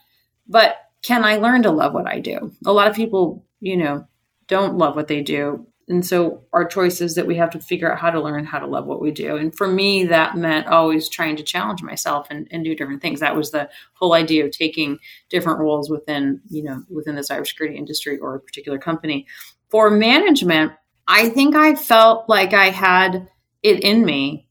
[0.49, 2.53] But can I learn to love what I do?
[2.65, 4.07] A lot of people, you know,
[4.47, 5.67] don't love what they do.
[5.89, 8.59] And so our choice is that we have to figure out how to learn how
[8.59, 9.37] to love what we do.
[9.37, 13.21] And for me, that meant always trying to challenge myself and, and do different things.
[13.21, 14.99] That was the whole idea of taking
[15.31, 19.27] different roles within, you know, within the cybersecurity industry or a particular company.
[19.71, 20.73] For management,
[21.07, 23.29] I think I felt like I had
[23.63, 24.49] it in me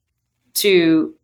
[0.56, 1.16] to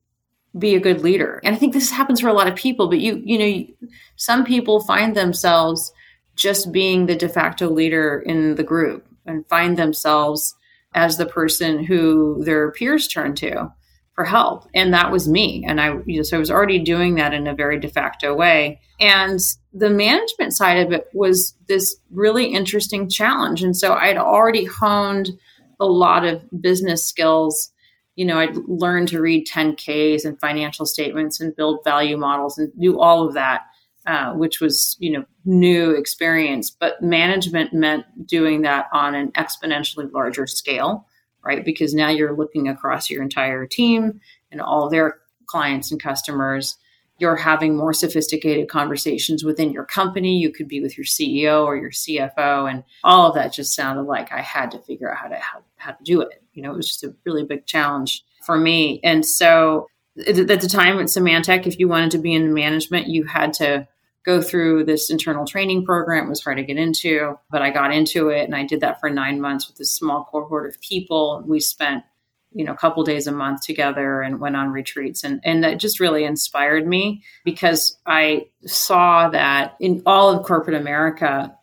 [0.58, 1.40] be a good leader.
[1.46, 4.44] And I think this happens for a lot of people, but you, you know, some
[4.44, 5.94] people find themselves
[6.36, 10.56] just being the de facto leader in the group and find themselves
[10.94, 13.72] as the person who their peers turn to
[14.14, 14.68] for help.
[14.76, 15.64] And that was me.
[15.66, 18.36] And I, you know, so I was already doing that in a very de facto
[18.36, 18.82] way.
[19.00, 19.40] And
[19.74, 23.64] the management side of it was this really interesting challenge.
[23.64, 25.32] And so I'd already honed
[25.80, 27.72] a lot of business skills
[28.16, 32.72] you know, I'd learned to read 10Ks and financial statements and build value models and
[32.80, 33.62] do all of that,
[34.06, 36.70] uh, which was, you know, new experience.
[36.70, 41.08] But management meant doing that on an exponentially larger scale,
[41.44, 41.64] right?
[41.64, 44.20] Because now you're looking across your entire team
[44.52, 46.78] and all their clients and customers.
[47.20, 50.40] You're having more sophisticated conversations within your company.
[50.40, 54.04] You could be with your CEO or your CFO, and all of that just sounded
[54.04, 56.72] like I had to figure out how to how, how to do it you know,
[56.72, 59.00] it was just a really big challenge for me.
[59.04, 63.24] And so at the time at Symantec, if you wanted to be in management, you
[63.26, 63.88] had to
[64.26, 66.26] go through this internal training program.
[66.26, 69.00] It was hard to get into, but I got into it and I did that
[69.00, 71.44] for nine months with a small cohort of people.
[71.48, 72.04] We spent,
[72.52, 75.24] you know, a couple days a month together and went on retreats.
[75.24, 80.80] And, and that just really inspired me because I saw that in all of corporate
[80.80, 81.56] America,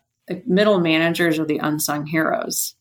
[0.45, 2.75] middle managers are the unsung heroes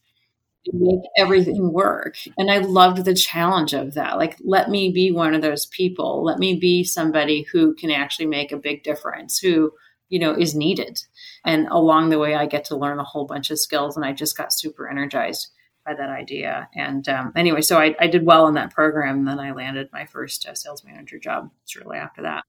[0.73, 2.17] make everything work.
[2.37, 4.17] And I loved the challenge of that.
[4.17, 6.25] Like, let me be one of those people.
[6.25, 9.73] Let me be somebody who can actually make a big difference, who,
[10.09, 11.03] you know, is needed.
[11.45, 13.97] And along the way, I get to learn a whole bunch of skills.
[13.97, 15.49] And I just got super energized
[15.85, 16.69] by that idea.
[16.75, 19.21] And um, anyway, so I, I, did well in that program.
[19.21, 22.45] And then I landed my first uh, sales manager job shortly after that.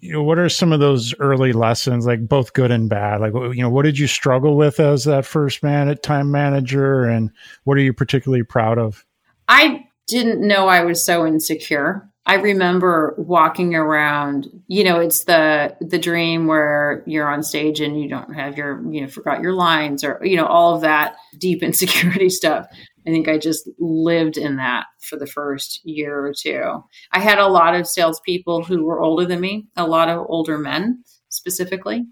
[0.00, 3.20] You know, what are some of those early lessons, like both good and bad?
[3.20, 7.04] Like, you know, what did you struggle with as that first man at time manager,
[7.04, 7.30] and
[7.64, 9.04] what are you particularly proud of?
[9.48, 12.10] I didn't know I was so insecure.
[12.26, 18.00] I remember walking around, you know, it's the the dream where you're on stage and
[18.00, 21.16] you don't have your, you know, forgot your lines or, you know, all of that
[21.38, 22.66] deep insecurity stuff.
[23.06, 26.84] I think I just lived in that for the first year or two.
[27.12, 30.58] I had a lot of salespeople who were older than me, a lot of older
[30.58, 32.04] men specifically,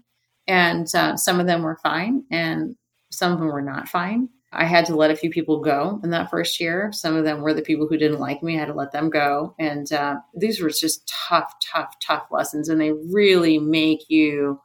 [0.47, 2.75] and uh, some of them were fine, and
[3.11, 4.29] some of them were not fine.
[4.51, 6.91] I had to let a few people go in that first year.
[6.91, 8.55] Some of them were the people who didn't like me.
[8.55, 9.53] I had to let them go.
[9.59, 12.67] And uh, these were just tough, tough, tough lessons.
[12.67, 14.59] And they really make you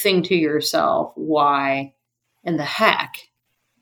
[0.00, 1.94] think to yourself, why
[2.44, 3.16] in the heck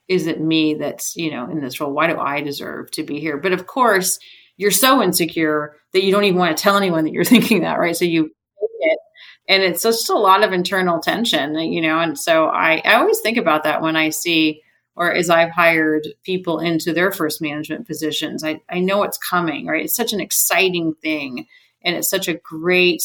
[0.07, 1.91] is it me that's, you know, in this role?
[1.91, 3.37] Why do I deserve to be here?
[3.37, 4.19] But of course,
[4.57, 7.79] you're so insecure that you don't even want to tell anyone that you're thinking that,
[7.79, 7.95] right?
[7.95, 8.31] So you
[8.79, 8.99] it.
[9.47, 11.99] And it's just a lot of internal tension, you know.
[11.99, 14.61] And so I, I always think about that when I see
[14.95, 19.67] or as I've hired people into their first management positions, I, I know it's coming,
[19.67, 19.83] right?
[19.83, 21.47] It's such an exciting thing
[21.83, 23.03] and it's such a great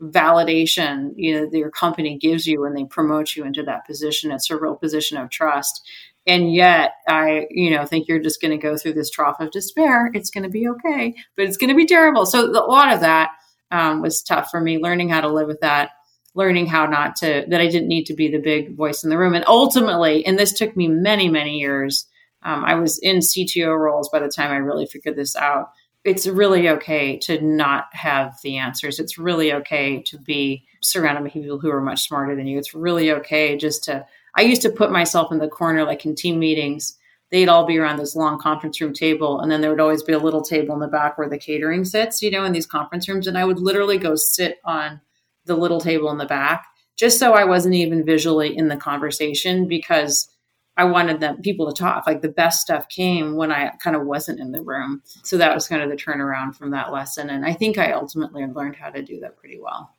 [0.00, 4.30] validation, you know, that your company gives you when they promote you into that position.
[4.30, 5.86] It's a real position of trust.
[6.26, 9.52] And yet I, you know, think you're just going to go through this trough of
[9.52, 10.10] despair.
[10.12, 12.26] It's going to be okay, but it's going to be terrible.
[12.26, 13.30] So a lot of that
[13.70, 15.90] um, was tough for me, learning how to live with that
[16.36, 19.18] learning how not to that I didn't need to be the big voice in the
[19.18, 19.34] room.
[19.34, 22.06] And ultimately, and this took me many many years.
[22.42, 25.70] Um, I was in CTO roles by the time I really figured this out.
[26.04, 29.00] It's really okay to not have the answers.
[29.00, 32.58] It's really okay to be surrounded by people who are much smarter than you.
[32.58, 34.06] It's really okay just to.
[34.36, 36.96] I used to put myself in the corner, like in team meetings.
[37.30, 40.12] They'd all be around this long conference room table, and then there would always be
[40.12, 43.08] a little table in the back where the catering sits, you know, in these conference
[43.08, 43.26] rooms.
[43.26, 45.00] And I would literally go sit on
[45.44, 49.66] the little table in the back, just so I wasn't even visually in the conversation
[49.66, 50.28] because
[50.76, 52.06] I wanted them people to talk.
[52.06, 55.02] Like the best stuff came when I kind of wasn't in the room.
[55.24, 57.30] So that was kind of the turnaround from that lesson.
[57.30, 59.95] And I think I ultimately learned how to do that pretty well.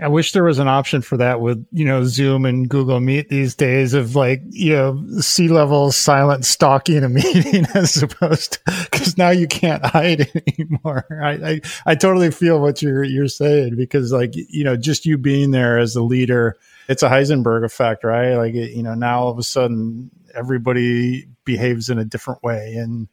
[0.00, 3.28] I wish there was an option for that with, you know, Zoom and Google Meet
[3.28, 8.88] these days of like, you know, C level silent stalking a meeting as opposed to,
[8.92, 11.06] cause now you can't hide anymore.
[11.22, 15.18] I, I, I totally feel what you're, you're saying because like, you know, just you
[15.18, 16.56] being there as a leader,
[16.88, 18.36] it's a Heisenberg effect, right?
[18.36, 23.08] Like, you know, now all of a sudden everybody behaves in a different way and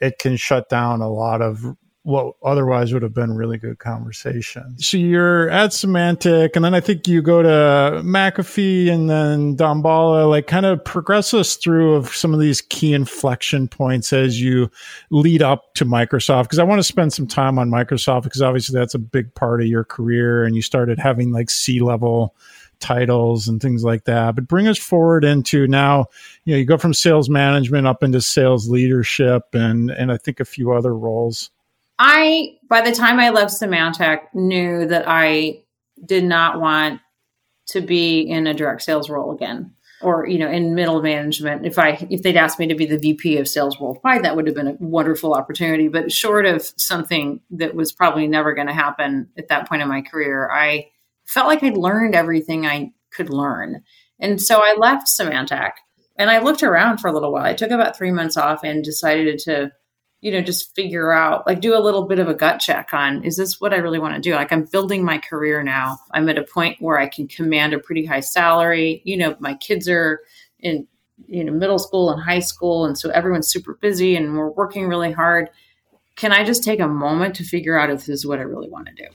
[0.00, 1.64] it can shut down a lot of
[2.10, 4.76] what otherwise would have been really good conversation.
[4.78, 10.28] So you're at Symantec, and then I think you go to McAfee and then Damballa,
[10.28, 14.70] like kind of progress us through of some of these key inflection points as you
[15.10, 16.44] lead up to Microsoft.
[16.44, 19.60] Because I want to spend some time on Microsoft because obviously that's a big part
[19.60, 22.34] of your career, and you started having like C level
[22.80, 24.34] titles and things like that.
[24.34, 26.06] But bring us forward into now,
[26.44, 30.40] you know, you go from sales management up into sales leadership and and I think
[30.40, 31.50] a few other roles.
[32.02, 35.64] I, by the time I left Symantec, knew that I
[36.04, 37.02] did not want
[37.66, 39.74] to be in a direct sales role again.
[40.00, 41.66] Or you know in middle management.
[41.66, 44.46] If i if they'd asked me to be the vp of sales worldwide that would
[44.46, 45.88] have been a wonderful opportunity.
[45.88, 49.88] But short of something that was probably never going to happen at that point in
[49.88, 50.86] my career i
[51.26, 53.82] felt like i'd learned everything i could learn.
[54.18, 55.72] And so i left symantec
[56.16, 57.44] and i looked around for a little while.
[57.44, 59.70] I took about three months off and decided to
[60.20, 63.24] you know, just figure out, like, do a little bit of a gut check on
[63.24, 64.34] is this what I really want to do?
[64.34, 65.98] Like, I'm building my career now.
[66.12, 69.00] I'm at a point where I can command a pretty high salary.
[69.04, 70.20] You know, my kids are
[70.60, 70.86] in,
[71.26, 72.84] you know, middle school and high school.
[72.84, 75.48] And so everyone's super busy and we're working really hard.
[76.16, 78.68] Can I just take a moment to figure out if this is what I really
[78.68, 79.08] want to do?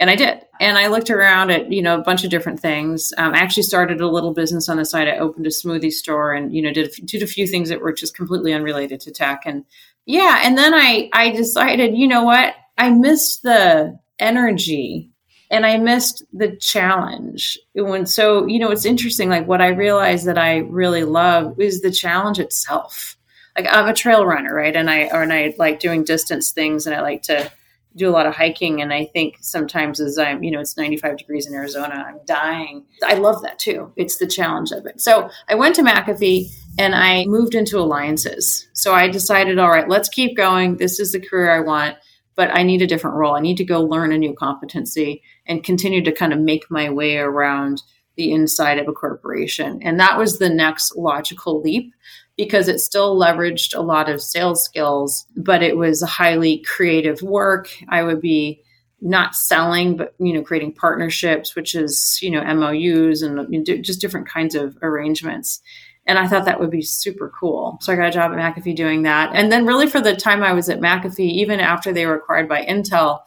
[0.00, 0.40] and I did.
[0.58, 3.12] And I looked around at you know a bunch of different things.
[3.18, 5.08] Um, I actually started a little business on the side.
[5.08, 7.92] I opened a smoothie store and you know did did a few things that were
[7.92, 9.42] just completely unrelated to tech.
[9.44, 9.66] And
[10.06, 12.54] yeah, and then I I decided, you know what?
[12.78, 15.10] I missed the energy
[15.50, 17.58] and I missed the challenge.
[17.74, 19.28] When so, you know, it's interesting.
[19.28, 23.16] Like what I realized that I really love is the challenge itself.
[23.56, 24.74] Like I'm a trail runner, right?
[24.74, 27.50] And I or and I like doing distance things, and I like to
[27.96, 28.80] do a lot of hiking.
[28.80, 32.84] And i think sometimes as i'm you know it's 95 degrees in arizona i'm dying.
[33.04, 33.92] I love that too.
[33.96, 35.00] It's the challenge of it.
[35.00, 38.68] So i went to mcafee and i moved into alliances.
[38.72, 40.76] So i decided all right let's keep going.
[40.76, 41.96] This is the career i want
[42.36, 43.34] but i need a different role.
[43.34, 46.90] I need to go learn a new competency and continue to kind of make my
[46.90, 47.82] way around
[48.16, 49.80] the inside of a corporation.
[49.82, 51.94] And that was the next logical leap
[52.40, 57.68] because it still leveraged a lot of sales skills, but it was highly creative work.
[57.90, 58.62] I would be
[59.02, 64.26] not selling, but you know, creating partnerships, which is you know MOUs and just different
[64.26, 65.60] kinds of arrangements.
[66.06, 67.76] And I thought that would be super cool.
[67.82, 69.32] So I got a job at McAfee doing that.
[69.34, 72.48] And then, really, for the time I was at McAfee, even after they were acquired
[72.48, 73.20] by Intel,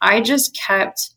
[0.00, 1.12] I just kept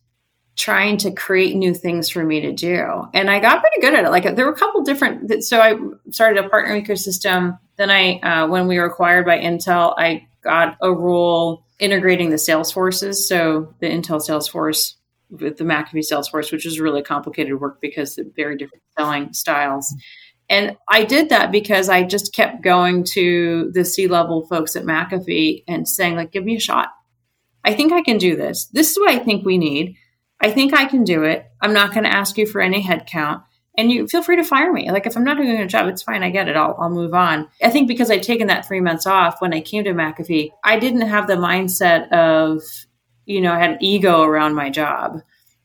[0.60, 3.06] trying to create new things for me to do.
[3.14, 4.10] And I got pretty good at it.
[4.10, 5.76] Like there were a couple different, so I
[6.12, 7.58] started a partner ecosystem.
[7.78, 12.38] Then I, uh, when we were acquired by Intel, I got a role integrating the
[12.38, 13.26] sales forces.
[13.26, 14.96] So the Intel Salesforce
[15.30, 19.96] with the McAfee Salesforce, which is really complicated work because of very different selling styles.
[20.50, 24.84] And I did that because I just kept going to the C level folks at
[24.84, 26.90] McAfee and saying, like, give me a shot.
[27.64, 28.66] I think I can do this.
[28.74, 29.96] This is what I think we need.
[30.42, 31.46] I think I can do it.
[31.62, 33.44] I'm not going to ask you for any headcount.
[33.78, 34.92] And you feel free to fire me.
[34.92, 36.22] Like if I'm not doing a job, it's fine.
[36.22, 36.58] I get it.
[36.58, 37.48] I'll, I'll move on.
[37.64, 40.80] I think because I'd taken that three months off when I came to McAfee, I
[40.80, 42.62] didn't have the mindset of,
[43.26, 45.22] you know, I had an ego around my job,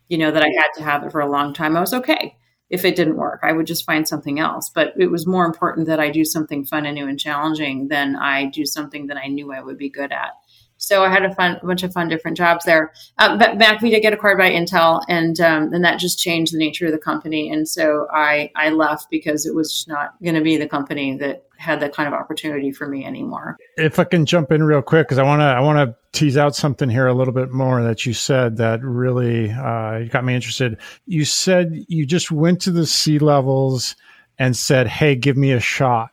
[0.08, 1.76] you know, that I had to have it for a long time.
[1.76, 2.36] I was okay
[2.70, 3.40] if it didn't work.
[3.42, 4.70] I would just find something else.
[4.72, 8.16] But it was more important that I do something fun and new and challenging than
[8.16, 10.32] I do something that I knew I would be good at.
[10.76, 12.92] So I had a fun, a bunch of fun different jobs there.
[13.18, 16.86] Uh, but McAfee did get acquired by Intel, and um, that just changed the nature
[16.86, 17.50] of the company.
[17.50, 21.16] And so I I left because it was just not going to be the company
[21.18, 23.56] that had that kind of opportunity for me anymore.
[23.76, 26.36] If I can jump in real quick, because I want to I want to tease
[26.36, 30.34] out something here a little bit more that you said that really uh, got me
[30.34, 30.78] interested.
[31.06, 33.96] You said you just went to the C levels
[34.38, 36.10] and said, "Hey, give me a shot."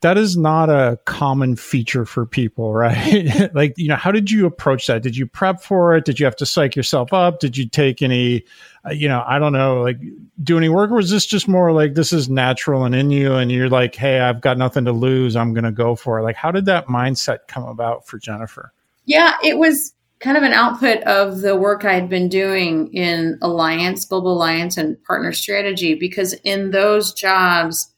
[0.00, 3.50] That is not a common feature for people, right?
[3.54, 5.02] like, you know, how did you approach that?
[5.02, 6.04] Did you prep for it?
[6.04, 7.40] Did you have to psych yourself up?
[7.40, 8.44] Did you take any,
[8.86, 9.98] uh, you know, I don't know, like
[10.42, 10.90] do any work?
[10.90, 13.94] Or was this just more like this is natural and in you and you're like,
[13.96, 15.34] hey, I've got nothing to lose.
[15.34, 16.22] I'm going to go for it.
[16.22, 18.72] Like, how did that mindset come about for Jennifer?
[19.04, 23.38] Yeah, it was kind of an output of the work I had been doing in
[23.40, 27.92] alliance, global alliance, and partner strategy, because in those jobs,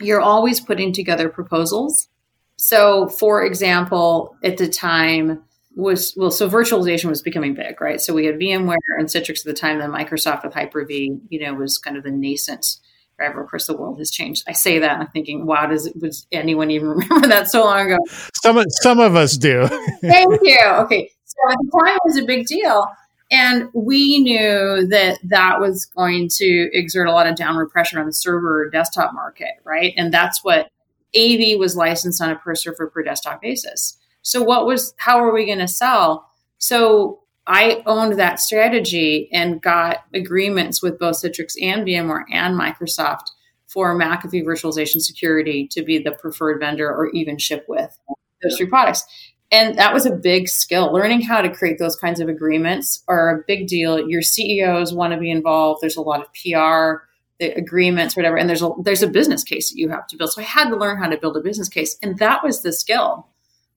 [0.00, 2.08] you're always putting together proposals.
[2.56, 5.42] So, for example, at the time
[5.74, 8.00] was well, so virtualization was becoming big, right?
[8.00, 9.78] So we had VMware and Citrix at the time.
[9.78, 12.78] Then Microsoft with Hyper V, you know, was kind of the nascent.
[13.18, 14.44] Right, of course, the world has changed.
[14.46, 17.86] I say that, and I'm thinking, wow, does was anyone even remember that so long
[17.86, 17.96] ago?
[18.42, 19.66] Some some of us do.
[20.02, 20.58] Thank you.
[20.64, 22.86] Okay, so at the time, it was a big deal.
[23.30, 28.06] And we knew that that was going to exert a lot of downward pressure on
[28.06, 29.92] the server desktop market, right?
[29.96, 30.70] And that's what
[31.16, 33.96] AV was licensed on a per server per desktop basis.
[34.22, 36.28] So, what was, how are we going to sell?
[36.58, 43.30] So, I owned that strategy and got agreements with both Citrix and VMware and Microsoft
[43.68, 47.96] for McAfee virtualization security to be the preferred vendor or even ship with
[48.42, 49.04] those three products
[49.50, 50.92] and that was a big skill.
[50.92, 54.08] Learning how to create those kinds of agreements are a big deal.
[54.08, 55.80] Your ceos want to be involved.
[55.80, 57.04] There's a lot of pr
[57.38, 58.38] the agreements whatever.
[58.38, 60.32] And there's a there's a business case that you have to build.
[60.32, 61.96] So i had to learn how to build a business case.
[62.02, 63.28] And that was the skill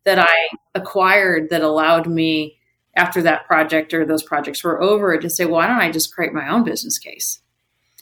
[0.06, 0.34] that i
[0.76, 2.58] acquired that allowed me
[2.96, 6.34] after that project or those projects were over to say why don't i just create
[6.34, 7.42] my own business case?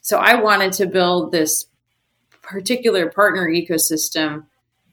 [0.04, 1.66] So i wanted to build this
[2.44, 4.46] particular partner ecosystem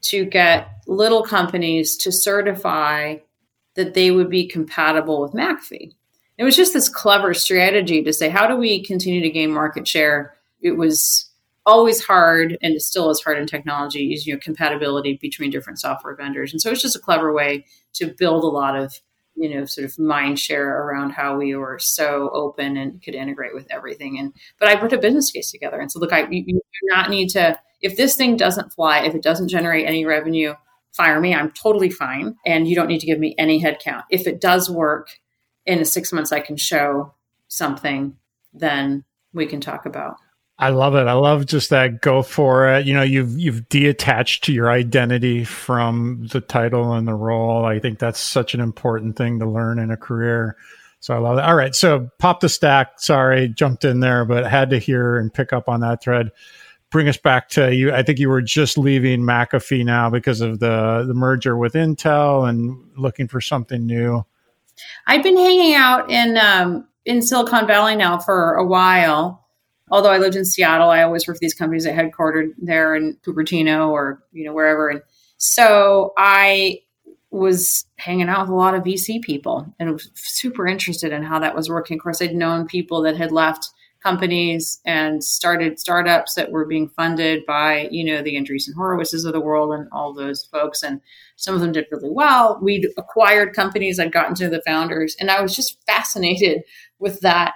[0.05, 3.17] to get little companies to certify
[3.75, 5.93] that they would be compatible with McAfee.
[6.37, 9.87] It was just this clever strategy to say, how do we continue to gain market
[9.87, 10.35] share?
[10.61, 11.29] It was
[11.65, 16.15] always hard and it still is hard in technology, you know, compatibility between different software
[16.15, 16.51] vendors.
[16.51, 18.99] And so it's just a clever way to build a lot of,
[19.35, 23.55] you know, sort of mind share around how we were so open and could integrate
[23.55, 24.19] with everything.
[24.19, 26.95] And but I put a business case together and so look, I you, you do
[26.95, 30.55] not need to if this thing doesn't fly, if it doesn't generate any revenue,
[30.91, 31.35] fire me.
[31.35, 32.35] I'm totally fine.
[32.43, 34.01] And you don't need to give me any headcount.
[34.09, 35.19] If it does work
[35.67, 37.13] in the six months, I can show
[37.47, 38.17] something,
[38.55, 40.15] then we can talk about.
[40.57, 41.05] I love it.
[41.05, 42.87] I love just that go for it.
[42.87, 47.65] You know, you've you've detached to your identity from the title and the role.
[47.65, 50.57] I think that's such an important thing to learn in a career.
[51.01, 51.43] So I love it.
[51.43, 51.75] All right.
[51.75, 52.99] So pop the stack.
[52.99, 56.31] Sorry, jumped in there, but had to hear and pick up on that thread
[56.95, 57.91] bring us back to you.
[57.91, 62.47] I think you were just leaving McAfee now because of the the merger with Intel
[62.47, 64.25] and looking for something new.
[65.05, 69.45] I've been hanging out in um, in Silicon Valley now for a while.
[69.91, 73.17] Although I lived in Seattle, I always worked for these companies that headquartered there in
[73.27, 74.87] Cupertino or you know wherever.
[74.87, 75.01] And
[75.35, 76.79] so I
[77.29, 81.39] was hanging out with a lot of VC people and was super interested in how
[81.39, 81.97] that was working.
[81.97, 83.69] Of course, I'd known people that had left
[84.05, 89.33] companies and started startups that were being funded by, you know, the Andreessen Horowitzes of
[89.33, 90.83] the world and all those folks.
[90.83, 91.01] And
[91.37, 92.59] some of them did really well.
[92.61, 96.61] We'd acquired companies, I'd gotten to the founders, and I was just fascinated
[96.99, 97.55] with that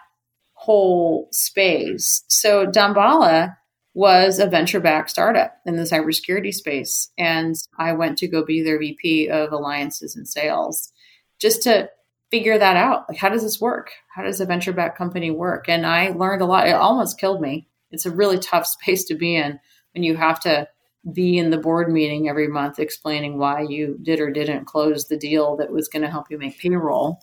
[0.54, 2.24] whole space.
[2.28, 3.56] So Damballa
[3.94, 7.12] was a venture backed startup in the cybersecurity space.
[7.18, 10.92] And I went to go be their VP of alliances and sales
[11.38, 11.90] just to
[12.32, 13.06] figure that out.
[13.10, 13.92] Like, how does this work?
[14.14, 15.68] How does a venture backed company work?
[15.68, 16.68] And I learned a lot.
[16.68, 17.68] It almost killed me.
[17.92, 19.60] It's a really tough space to be in
[19.94, 20.68] when you have to
[21.14, 25.18] be in the board meeting every month explaining why you did or didn't close the
[25.18, 27.20] deal that was going to help you make payroll.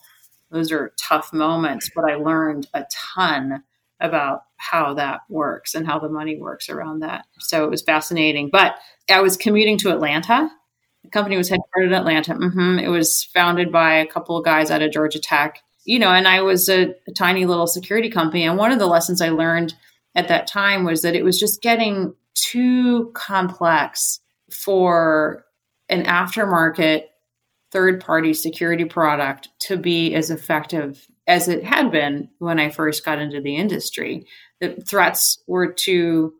[0.51, 3.63] Those are tough moments, but I learned a ton
[4.01, 7.27] about how that works and how the money works around that.
[7.39, 8.49] So it was fascinating.
[8.51, 8.77] But
[9.11, 10.51] I was commuting to Atlanta
[11.07, 12.35] the company was headquartered in Atlanta.
[12.35, 12.81] Mm-hmm.
[12.81, 15.63] It was founded by a couple of guys out of Georgia Tech.
[15.85, 18.45] You know, and I was a, a tiny little security company.
[18.45, 19.75] And one of the lessons I learned
[20.17, 25.45] at that time was that it was just getting too complex for
[25.89, 27.05] an aftermarket
[27.71, 33.05] third party security product to be as effective as it had been when I first
[33.05, 34.27] got into the industry.
[34.61, 36.35] The threats were too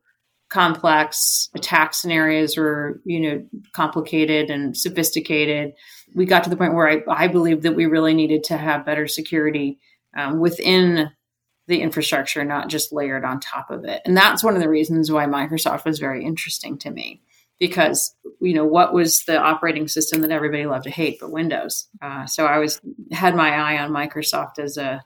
[0.49, 5.73] complex attack scenarios were you know complicated and sophisticated.
[6.15, 8.87] We got to the point where i, I believe that we really needed to have
[8.87, 9.79] better security
[10.17, 11.11] um, within
[11.69, 14.01] the infrastructure not just layered on top of it.
[14.05, 17.23] And that's one of the reasons why microsoft was very interesting to me
[17.59, 21.89] because you know what was the operating system that everybody loved to hate but windows?
[22.01, 22.81] Uh, so i was
[23.11, 25.05] had my eye on microsoft as a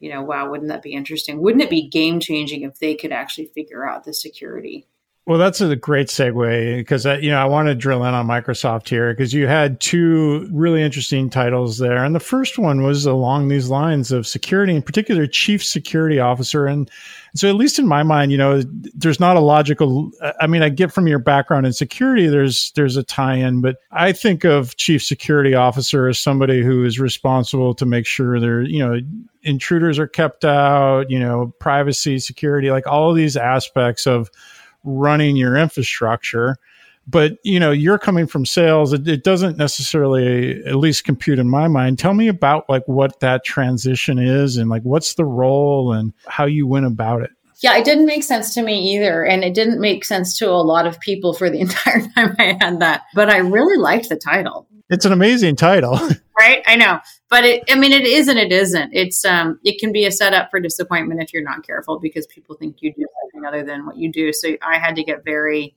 [0.00, 1.40] you know, wow, wouldn't that be interesting?
[1.40, 4.86] Wouldn't it be game changing if they could actually figure out the security?
[5.28, 8.88] Well, that's a great segue because you know I want to drill in on Microsoft
[8.88, 13.48] here because you had two really interesting titles there, and the first one was along
[13.48, 16.90] these lines of security, in particular, chief security officer, and
[17.34, 18.62] so at least in my mind, you know,
[18.94, 20.10] there's not a logical.
[20.40, 24.12] I mean, I get from your background in security, there's there's a tie-in, but I
[24.12, 28.78] think of chief security officer as somebody who is responsible to make sure there, you
[28.78, 28.98] know,
[29.42, 34.30] intruders are kept out, you know, privacy, security, like all these aspects of
[34.84, 36.56] running your infrastructure
[37.08, 41.48] but you know you're coming from sales it, it, doesn't necessarily at least compute in
[41.48, 41.98] my mind.
[41.98, 46.44] Tell me about like what that transition is and like what's the role and how
[46.44, 47.30] you went about it.
[47.60, 50.62] Yeah it didn't make sense to me either and it didn't make sense to a
[50.62, 54.16] lot of people for the entire time i had that but i really liked the
[54.16, 54.68] title.
[54.90, 55.98] It's an amazing title.
[56.38, 56.62] Right?
[56.68, 58.92] I know but it i mean it is and it isn't.
[58.94, 62.54] It's um it can be a setup for disappointment if you're not careful because people
[62.54, 63.04] think you do
[63.38, 64.32] something other than what you do.
[64.32, 65.74] So i had to get very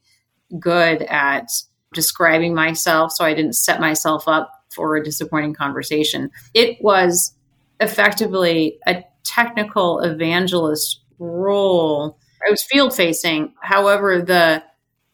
[0.59, 1.51] good at
[1.93, 6.31] describing myself so i didn't set myself up for a disappointing conversation.
[6.53, 7.33] It was
[7.81, 12.17] effectively a technical evangelist role.
[12.47, 14.63] I was field facing however the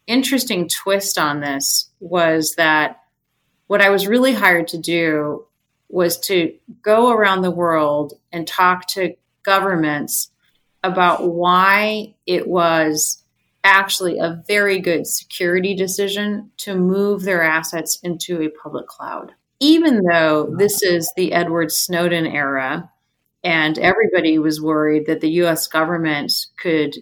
[0.06, 3.02] interesting twist on this was that
[3.66, 5.46] what I was really hired to do
[5.90, 10.30] was to go around the world and talk to governments
[10.84, 13.24] about why it was
[13.64, 19.34] actually a very good security decision to move their assets into a public cloud.
[19.60, 22.90] Even though this is the Edward Snowden era,
[23.44, 26.96] and everybody was worried that the US government could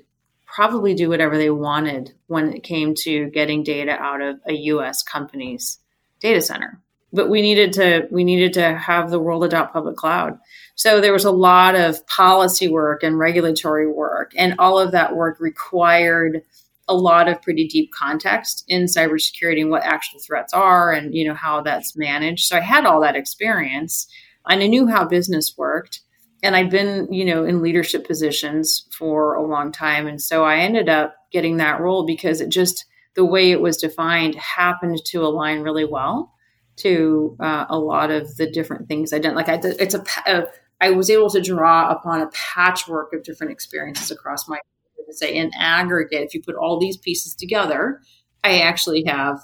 [0.46, 5.04] probably do whatever they wanted when it came to getting data out of a US
[5.04, 5.80] company's
[6.20, 6.82] data center
[7.16, 10.38] but we needed to we needed to have the world adopt public cloud
[10.76, 15.16] so there was a lot of policy work and regulatory work and all of that
[15.16, 16.42] work required
[16.88, 21.28] a lot of pretty deep context in cybersecurity and what actual threats are and you
[21.28, 24.08] know how that's managed so i had all that experience
[24.48, 26.02] and i knew how business worked
[26.44, 30.58] and i'd been you know in leadership positions for a long time and so i
[30.58, 35.24] ended up getting that role because it just the way it was defined happened to
[35.24, 36.34] align really well
[36.78, 39.34] to uh, a lot of the different things I did.
[39.34, 40.48] Like I it's a, a
[40.82, 44.60] I was able to draw upon a patchwork of different experiences across my
[45.08, 48.02] to say in aggregate, if you put all these pieces together,
[48.44, 49.40] I actually have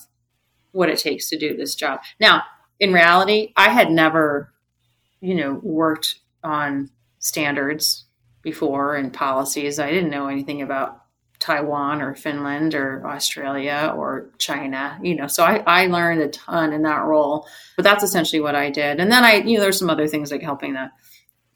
[0.72, 2.02] what it takes to do this job.
[2.20, 2.44] Now,
[2.80, 4.54] in reality, I had never,
[5.20, 8.06] you know, worked on standards
[8.42, 9.80] before and policies.
[9.80, 10.98] I didn't know anything about
[11.40, 15.28] Taiwan or Finland or Australia or China, you know.
[15.28, 19.00] So I, I learned a ton in that role, but that's essentially what I did.
[19.00, 20.92] And then I, you know, there's some other things like helping the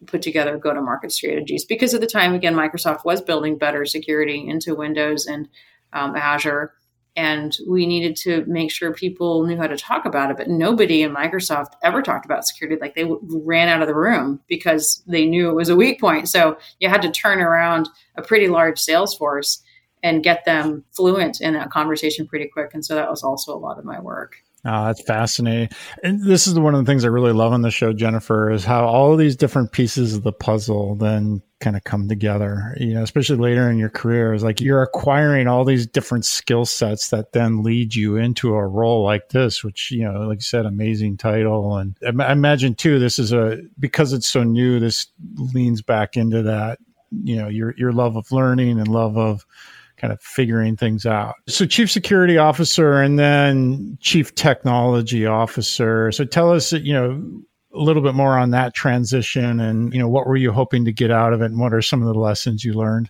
[0.08, 1.66] put together go to market strategies.
[1.66, 5.48] Because at the time, again, Microsoft was building better security into Windows and
[5.94, 6.74] um, Azure.
[7.16, 10.38] and we needed to make sure people knew how to talk about it.
[10.38, 12.78] But nobody in microsoft ever talked about security.
[12.80, 16.00] Like they w- ran out of the room because they knew it was a weak
[16.00, 16.28] point.
[16.28, 19.64] So you had to turn around a pretty large sales force
[20.04, 22.74] and get them fluent in that conversation pretty quick.
[22.74, 24.36] And so that was also a lot of my work
[24.66, 25.70] Uh, oh, that's fascinating.
[26.04, 28.66] And this is one of the things I really love on the show, Jennifer, is
[28.66, 33.04] how all these different pieces of the puzzle then kind of come together, you know,
[33.04, 37.32] especially later in your career is like you're acquiring all these different skill sets that
[37.32, 41.16] then lead you into a role like this, which, you know, like you said, amazing
[41.16, 41.78] title.
[41.78, 45.08] And I imagine too, this is a, because it's so new, this
[45.54, 46.80] leans back into that,
[47.24, 49.46] you know, your, your love of learning and love of,
[50.06, 51.36] kind of figuring things out.
[51.48, 56.12] So, chief security officer and then chief technology officer.
[56.12, 57.42] So, tell us, you know,
[57.74, 60.94] a little bit more on that transition and, you know, what were you hoping to
[60.94, 63.10] get out of it and what are some of the lessons you learned?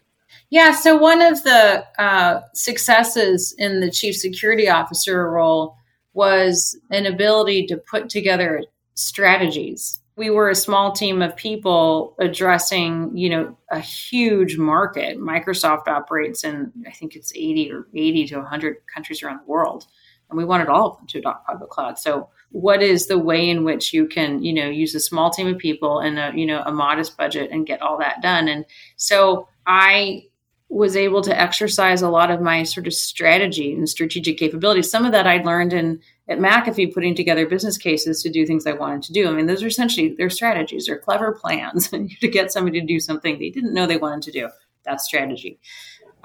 [0.49, 5.75] Yeah, so one of the uh, successes in the chief security officer role
[6.13, 13.15] was an ability to put together strategies we were a small team of people addressing,
[13.15, 15.17] you know, a huge market.
[15.19, 19.85] Microsoft operates in, I think it's 80 or 80 to 100 countries around the world.
[20.29, 21.99] And we wanted all of them to adopt public cloud.
[21.99, 25.47] So what is the way in which you can, you know, use a small team
[25.47, 28.47] of people and a, you know, a modest budget and get all that done?
[28.47, 30.27] And so I
[30.75, 34.91] was able to exercise a lot of my sort of strategy and strategic capabilities.
[34.91, 38.67] Some of that I'd learned in at McAfee putting together business cases to do things
[38.67, 39.29] I wanted to do.
[39.29, 42.99] I mean, those are essentially their strategies, they're clever plans to get somebody to do
[42.99, 44.49] something they didn't know they wanted to do.
[44.83, 45.59] That's strategy.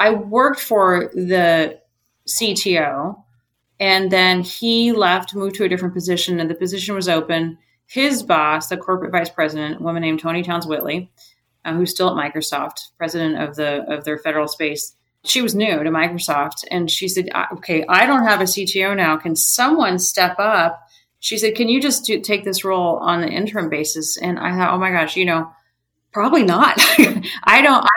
[0.01, 1.79] I worked for the
[2.27, 3.23] CTO,
[3.79, 7.57] and then he left, moved to a different position, and the position was open.
[7.87, 11.11] His boss, the corporate vice president, a woman named Toni Townes-Whitley,
[11.65, 14.95] uh, who's still at Microsoft, president of the of their federal space,
[15.25, 19.17] she was new to Microsoft and she said, okay, I don't have a CTO now.
[19.17, 20.81] Can someone step up?
[21.19, 24.17] She said, can you just do, take this role on an interim basis?
[24.17, 25.53] And I thought, oh my gosh, you know,
[26.13, 26.75] probably not.
[27.45, 27.89] I don't, I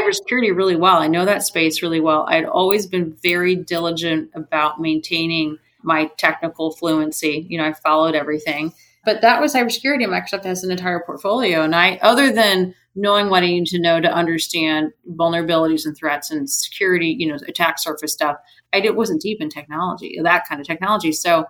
[0.00, 0.98] know cybersecurity really well.
[0.98, 2.26] I know that space really well.
[2.28, 7.46] I'd always been very diligent about maintaining my technical fluency.
[7.48, 8.72] You know, I followed everything.
[9.04, 10.06] But that was cybersecurity.
[10.06, 11.62] Microsoft has an entire portfolio.
[11.62, 16.30] And I, other than knowing what I need to know to understand vulnerabilities and threats
[16.30, 18.36] and security, you know, attack surface stuff.
[18.72, 21.12] I did, wasn't deep in technology, that kind of technology.
[21.12, 21.46] So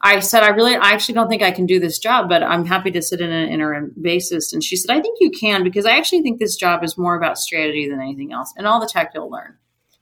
[0.00, 2.64] I said, I really, I actually don't think I can do this job, but I'm
[2.64, 4.52] happy to sit in an interim basis.
[4.54, 7.14] And she said, I think you can because I actually think this job is more
[7.14, 9.56] about strategy than anything else and all the tech you'll learn.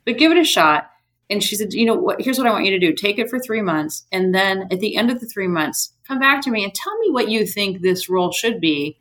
[0.05, 0.91] But give it a shot.
[1.29, 2.93] And she said, you know what, here's what I want you to do.
[2.93, 4.07] Take it for three months.
[4.13, 6.97] And then at the end of the three months, come back to me and tell
[6.99, 8.99] me what you think this role should be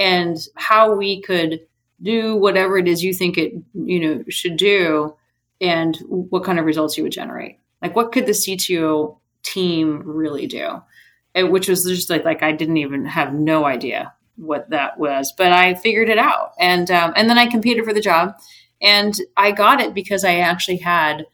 [0.00, 1.60] and how we could
[2.02, 5.14] do whatever it is you think it you know should do
[5.60, 7.58] and what kind of results you would generate.
[7.82, 10.82] Like what could the cto team really do?
[11.36, 15.52] Which was just like like i didn't even have no idea what that was but
[15.52, 16.52] i figured it out.
[16.58, 18.34] And um, and then i competed for the job
[18.82, 21.26] and i got it because i actually had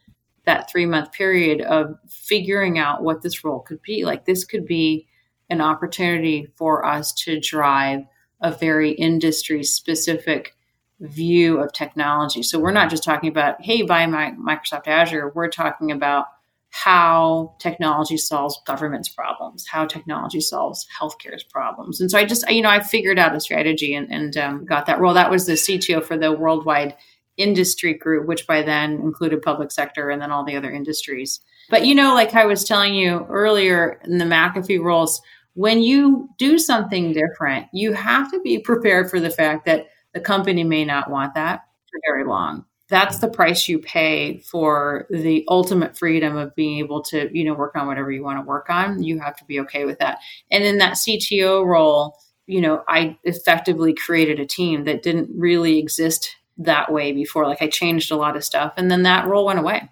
[0.47, 4.05] that three month period of figuring out what this role could be.
[4.05, 5.05] Like this could be
[5.49, 8.01] an opportunity for us to drive
[8.41, 10.55] a very industry specific
[10.99, 12.41] view of technology.
[12.43, 15.31] So we're not just talking about, hey, buy my Microsoft Azure.
[15.35, 16.25] We're talking about
[16.69, 22.01] how technology solves government's problems, how technology solves healthcare's problems.
[22.01, 24.85] And so I just, you know, I figured out a strategy and, and um, got
[24.87, 25.13] that role.
[25.13, 26.95] That was the CTO for the worldwide
[27.37, 31.39] industry group, which by then included public sector and then all the other industries.
[31.69, 35.21] But, you know, like I was telling you earlier in the McAfee roles,
[35.57, 40.19] when you do something different, you have to be prepared for the fact that the
[40.19, 42.63] company may not want that for very long.
[42.89, 47.55] That's the price you pay for the ultimate freedom of being able to, you know,
[47.55, 49.01] work on whatever you want to work on.
[49.01, 50.19] You have to be okay with that.
[50.51, 55.79] And in that CTO role, you know, I effectively created a team that didn't really
[55.79, 57.47] exist that way before.
[57.47, 59.89] Like I changed a lot of stuff and then that role went away.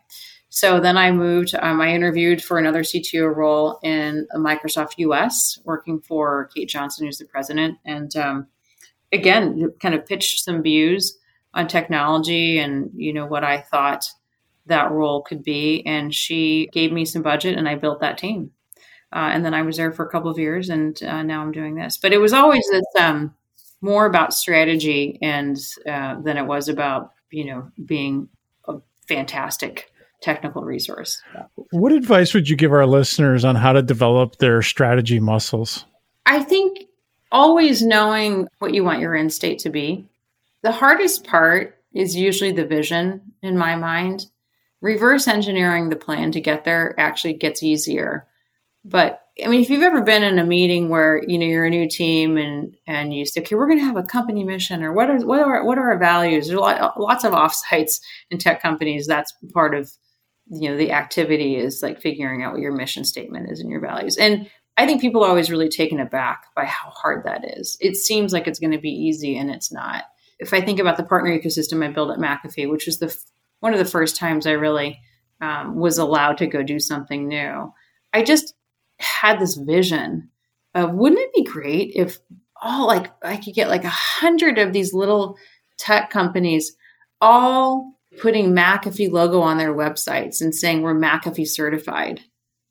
[0.55, 5.99] So then I moved, um, I interviewed for another CTO role in Microsoft US, working
[5.99, 7.77] for Kate Johnson, who's the president.
[7.85, 8.47] And um,
[9.11, 11.17] again, kind of pitched some views
[11.53, 14.05] on technology and, you know, what I thought
[14.67, 15.85] that role could be.
[15.85, 18.51] And she gave me some budget and I built that team.
[19.11, 21.51] Uh, and then I was there for a couple of years and uh, now I'm
[21.51, 21.97] doing this.
[21.97, 23.35] But it was always this um,
[23.81, 28.29] more about strategy and uh, than it was about, you know, being
[28.69, 28.75] a
[29.05, 29.91] fantastic
[30.25, 31.21] technical resource.
[31.71, 35.85] What advice would you give our listeners on how to develop their strategy muscles?
[36.25, 36.85] I think
[37.31, 40.05] always knowing what you want your end state to be.
[40.63, 44.25] The hardest part is usually the vision in my mind.
[44.85, 48.27] reverse engineering the plan to get there actually gets easier.
[48.85, 51.69] But I mean, if you've ever been in a meeting where you know you're a
[51.69, 54.93] new team and and you say, okay, we're going to have a company mission, or
[54.93, 56.47] what are what are what are our values?
[56.47, 57.99] There's lot, lots of offsites
[58.29, 59.07] in tech companies.
[59.07, 59.91] That's part of
[60.47, 63.79] you know the activity is like figuring out what your mission statement is and your
[63.79, 64.17] values.
[64.17, 67.77] And I think people are always really taken aback by how hard that is.
[67.79, 70.03] It seems like it's going to be easy, and it's not.
[70.37, 73.15] If I think about the partner ecosystem I built at McAfee, which was the
[73.61, 74.99] one of the first times I really
[75.41, 77.73] um, was allowed to go do something new,
[78.13, 78.53] I just
[78.99, 80.29] had this vision
[80.73, 82.19] of wouldn't it be great if
[82.61, 85.37] all like I could get like a hundred of these little
[85.77, 86.75] tech companies
[87.21, 92.21] all putting McAfee logo on their websites and saying we're McAfee certified.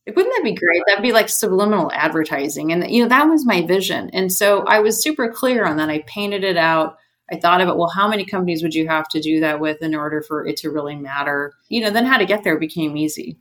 [0.07, 0.83] Like, wouldn't that be great?
[0.87, 2.73] That'd be like subliminal advertising.
[2.73, 4.11] And, you know, that was my vision.
[4.11, 5.89] And so I was super clear on that.
[5.89, 6.97] I painted it out.
[7.33, 9.95] I thought about, well, how many companies would you have to do that with in
[9.95, 11.55] order for it to really matter?
[11.69, 13.39] You know, then how to get there became easy.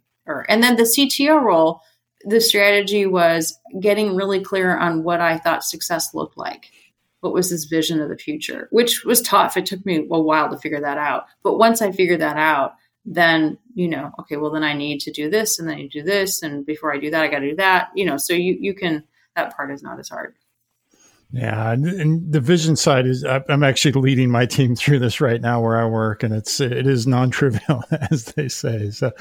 [0.47, 1.81] And then the CTO role,
[2.23, 6.71] the strategy was getting really clear on what I thought success looked like.
[7.23, 9.55] What was this vision of the future, which was tough.
[9.55, 11.27] It took me a while to figure that out.
[11.41, 12.73] But once I figured that out,
[13.05, 16.03] then, you know, okay, well, then I need to do this and then you do
[16.03, 16.43] this.
[16.43, 18.73] And before I do that, I got to do that, you know, so you, you
[18.73, 19.05] can,
[19.37, 20.35] that part is not as hard.
[21.35, 25.61] Yeah, and the vision side is I'm actually leading my team through this right now
[25.61, 28.91] where I work, and it's it is non-trivial as they say.
[28.91, 29.11] So,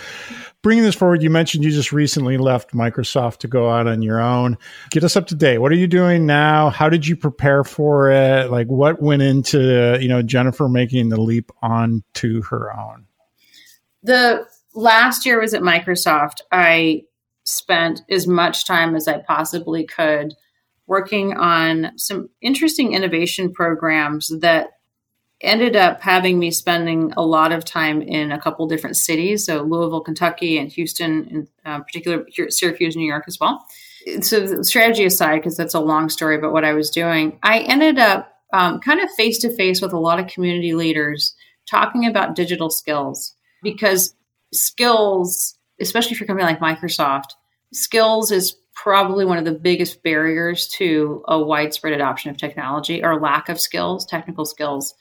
[0.60, 4.20] bringing this forward, you mentioned you just recently left Microsoft to go out on your
[4.20, 4.58] own.
[4.90, 5.58] Get us up to date.
[5.58, 6.68] What are you doing now?
[6.68, 8.50] How did you prepare for it?
[8.50, 13.06] Like, what went into you know Jennifer making the leap on to her own?
[14.02, 16.42] The last year was at Microsoft.
[16.52, 17.04] I
[17.44, 20.34] spent as much time as I possibly could
[20.86, 24.70] working on some interesting innovation programs that
[25.42, 29.44] ended up having me spending a lot of time in a couple different cities.
[29.44, 33.66] So louisville kentucky and houston in uh, particular syracuse new york as well.
[34.20, 37.98] So strategy aside because that's a long story about what i was doing i ended
[37.98, 41.34] up um, kind of face to face with a lot of community leaders
[41.70, 44.14] talking about digital skills because
[44.52, 47.30] skills especially for a company like microsoft
[47.72, 53.20] skills is probably one of the biggest barriers to a widespread adoption of technology or
[53.20, 54.94] lack of skills, technical skills.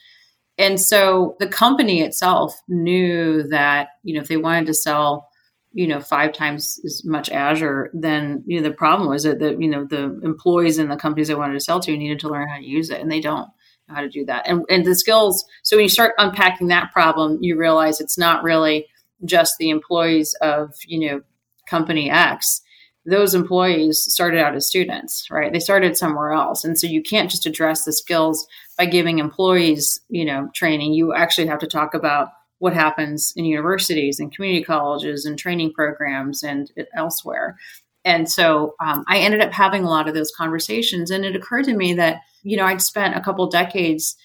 [0.58, 5.30] And so the company itself knew that, you know, if they wanted to sell,
[5.74, 9.56] you know, five times as much Azure, then, you know, the problem was that the,
[9.58, 12.50] you know, the employees in the companies they wanted to sell to needed to learn
[12.50, 13.48] how to use it and they don't
[13.88, 14.48] know how to do that.
[14.48, 18.44] And, and the skills, so when you start unpacking that problem, you realize it's not
[18.44, 18.88] really
[19.24, 21.22] just the employees of, you know,
[21.68, 22.62] company X
[23.06, 25.52] those employees started out as students, right?
[25.52, 26.64] They started somewhere else.
[26.64, 28.48] And so you can't just address the skills
[28.78, 30.94] by giving employees, you know, training.
[30.94, 32.30] You actually have to talk about
[32.60, 37.58] what happens in universities and community colleges and training programs and elsewhere.
[38.06, 41.10] And so um, I ended up having a lot of those conversations.
[41.10, 44.16] And it occurred to me that, you know, I'd spent a couple decades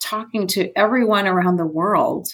[0.00, 2.28] talking to everyone around the world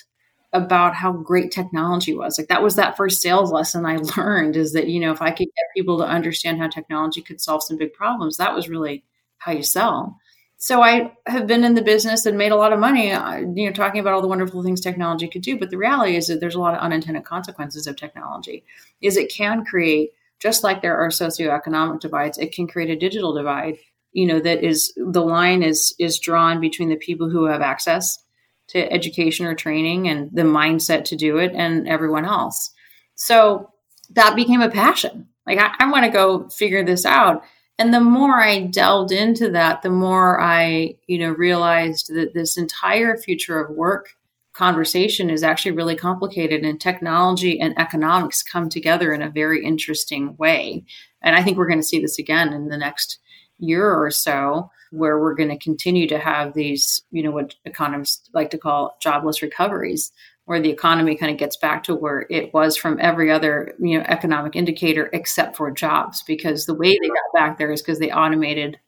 [0.55, 2.39] about how great technology was.
[2.39, 5.31] Like that was that first sales lesson I learned is that, you know, if I
[5.31, 9.05] could get people to understand how technology could solve some big problems, that was really
[9.39, 10.17] how you sell.
[10.57, 13.67] So I have been in the business and made a lot of money, uh, you
[13.67, 15.59] know, talking about all the wonderful things technology could do.
[15.59, 18.65] But the reality is that there's a lot of unintended consequences of technology.
[19.03, 23.35] Is it can create, just like there are socioeconomic divides, it can create a digital
[23.35, 23.77] divide.
[24.13, 28.24] You know, that is the line is is drawn between the people who have access
[28.69, 32.71] to education or training and the mindset to do it and everyone else.
[33.15, 33.71] So
[34.11, 35.29] that became a passion.
[35.47, 37.43] Like, I, I want to go figure this out.
[37.79, 42.57] And the more I delved into that, the more I, you know, realized that this
[42.57, 44.11] entire future of work
[44.53, 50.37] conversation is actually really complicated and technology and economics come together in a very interesting
[50.37, 50.85] way.
[51.23, 53.19] And I think we're going to see this again in the next
[53.59, 58.31] year or so where we're going to continue to have these, you know, what economists
[58.33, 60.13] like to call jobless recoveries,
[60.45, 63.99] where the economy kind of gets back to where it was from every other, you
[63.99, 67.99] know, economic indicator except for jobs, because the way they got back there is because
[67.99, 68.79] they automated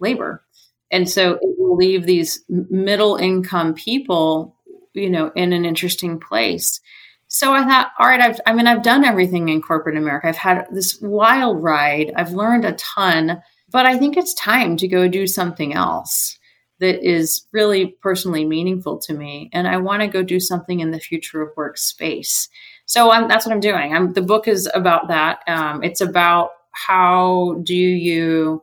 [0.00, 0.44] labor.
[0.90, 4.54] And so it will leave these middle income people,
[4.94, 6.80] you know, in an interesting place.
[7.26, 10.28] So I thought, all right, I've, I mean, I've done everything in corporate America.
[10.28, 12.12] I've had this wild ride.
[12.16, 16.38] I've learned a ton but I think it's time to go do something else
[16.80, 19.50] that is really personally meaningful to me.
[19.52, 22.48] And I want to go do something in the future of work space.
[22.86, 23.94] So I'm, that's what I'm doing.
[23.94, 25.40] I'm, the book is about that.
[25.48, 28.62] Um, it's about how do you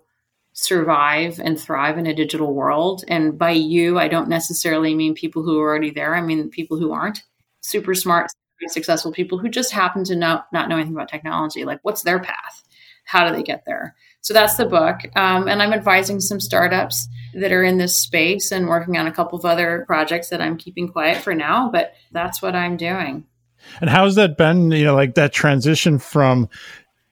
[0.53, 3.03] survive and thrive in a digital world.
[3.10, 6.16] And by you, I don't necessarily mean people who are already there.
[6.16, 7.24] I mean people who aren't
[7.62, 8.32] super smart
[8.68, 11.66] successful people who just happen to not not know anything about technology.
[11.66, 12.64] Like, what's their path?
[13.03, 13.95] How do they get there?
[14.26, 15.02] So that's the book.
[15.16, 19.12] Um, and I'm advising some startups that are in this space and working on a
[19.12, 21.70] couple of other projects that I'm keeping quiet for now.
[21.70, 23.24] But that's what I'm doing.
[23.82, 24.72] And how's that been?
[24.72, 26.50] You know, like that transition from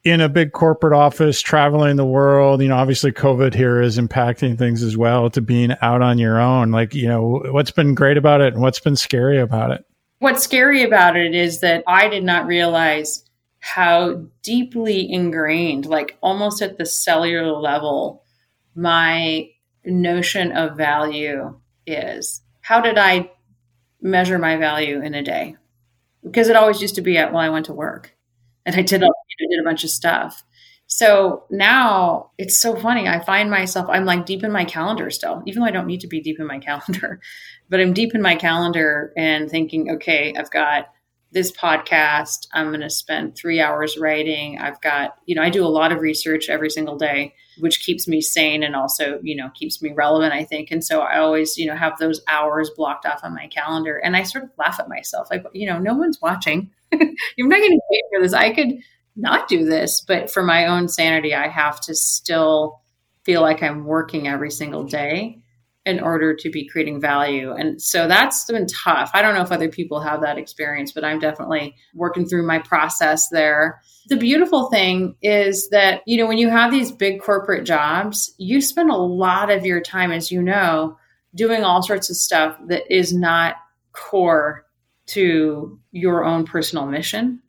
[0.04, 4.58] in a big corporate office, traveling the world, you know, obviously COVID here is impacting
[4.58, 6.72] things as well to being out on your own.
[6.72, 9.86] Like, you know, what's been great about it and what's been scary about it?
[10.18, 13.23] What's scary about it is that I did not realize
[13.64, 18.22] how deeply ingrained, like almost at the cellular level,
[18.76, 19.50] my
[19.86, 21.58] notion of value
[21.88, 22.42] is.
[22.60, 23.32] How did I
[24.02, 25.56] measure my value in a day?
[26.26, 28.14] Because it always used to be at, well, I went to work
[28.66, 30.44] and I did a, I did a bunch of stuff.
[30.88, 33.08] So now it's so funny.
[33.08, 36.02] I find myself, I'm like deep in my calendar still, even though I don't need
[36.02, 37.22] to be deep in my calendar,
[37.70, 40.93] but I'm deep in my calendar and thinking, okay, I've got
[41.34, 42.48] this podcast.
[42.54, 44.60] I'm going to spend three hours writing.
[44.60, 48.08] I've got, you know, I do a lot of research every single day, which keeps
[48.08, 50.70] me sane and also, you know, keeps me relevant, I think.
[50.72, 53.98] And so I always, you know, have those hours blocked off on my calendar.
[53.98, 56.70] And I sort of laugh at myself like, you know, no one's watching.
[56.92, 58.34] You're not getting paid for this.
[58.34, 58.78] I could
[59.16, 62.82] not do this, but for my own sanity, I have to still
[63.24, 65.43] feel like I'm working every single day
[65.86, 67.52] in order to be creating value.
[67.52, 69.12] And so that's been tough.
[69.14, 72.60] I don't know if other people have that experience, but I'm definitely working through my
[72.60, 73.82] process there.
[74.08, 78.62] The beautiful thing is that, you know, when you have these big corporate jobs, you
[78.62, 80.98] spend a lot of your time, as you know,
[81.36, 83.56] doing all sorts of stuff that is not
[83.92, 84.66] core
[85.08, 87.42] to your own personal mission.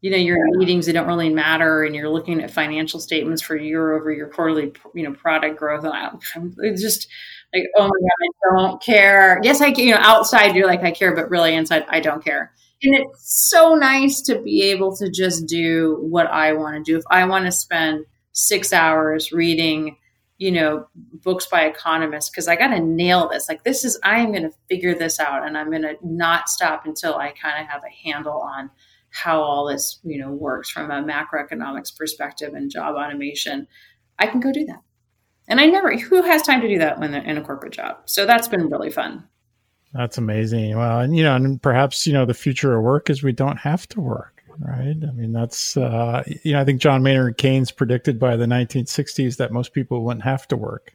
[0.00, 3.56] You know, your meetings, they don't really matter, and you're looking at financial statements for
[3.56, 5.84] year over year quarterly, you know, product growth.
[5.84, 6.10] And I,
[6.58, 7.08] it's just
[7.54, 9.40] like, oh my God, I don't care.
[9.42, 12.24] Yes, I can, you know, outside you're like, I care, but really inside, I don't
[12.24, 12.52] care.
[12.82, 16.98] And it's so nice to be able to just do what I want to do.
[16.98, 19.96] If I want to spend six hours reading
[20.38, 23.48] you know, books by economists because I got to nail this.
[23.48, 26.48] Like, this is, I am going to figure this out and I'm going to not
[26.48, 28.70] stop until I kind of have a handle on
[29.10, 33.68] how all this, you know, works from a macroeconomics perspective and job automation.
[34.18, 34.80] I can go do that.
[35.48, 37.98] And I never, who has time to do that when they're in a corporate job?
[38.06, 39.24] So that's been really fun.
[39.92, 40.76] That's amazing.
[40.76, 43.58] Well, and, you know, and perhaps, you know, the future of work is we don't
[43.58, 44.96] have to work right?
[45.06, 49.36] I mean, that's, uh, you know, I think John Maynard Keynes predicted by the 1960s
[49.36, 50.94] that most people wouldn't have to work.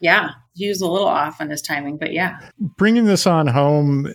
[0.00, 2.38] Yeah, he was a little off on his timing, but yeah.
[2.58, 4.12] Bringing this on home,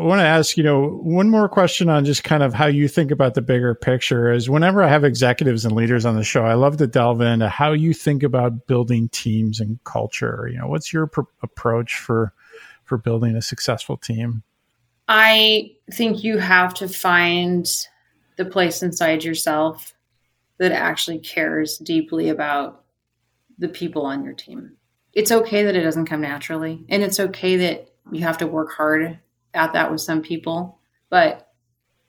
[0.00, 2.88] I want to ask, you know, one more question on just kind of how you
[2.88, 6.42] think about the bigger picture is whenever I have executives and leaders on the show,
[6.42, 10.48] I love to delve into how you think about building teams and culture.
[10.50, 12.32] You know, what's your pr- approach for
[12.84, 14.42] for building a successful team?
[15.06, 17.68] I think you have to find
[18.36, 19.92] the place inside yourself
[20.56, 22.84] that actually cares deeply about
[23.58, 24.78] the people on your team.
[25.12, 28.72] It's okay that it doesn't come naturally, and it's okay that you have to work
[28.72, 29.18] hard
[29.54, 30.78] at that with some people,
[31.08, 31.48] but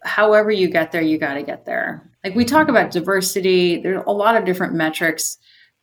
[0.04, 2.10] however you get there, you got to get there.
[2.24, 5.38] Like we talk about diversity, there's a lot of different metrics,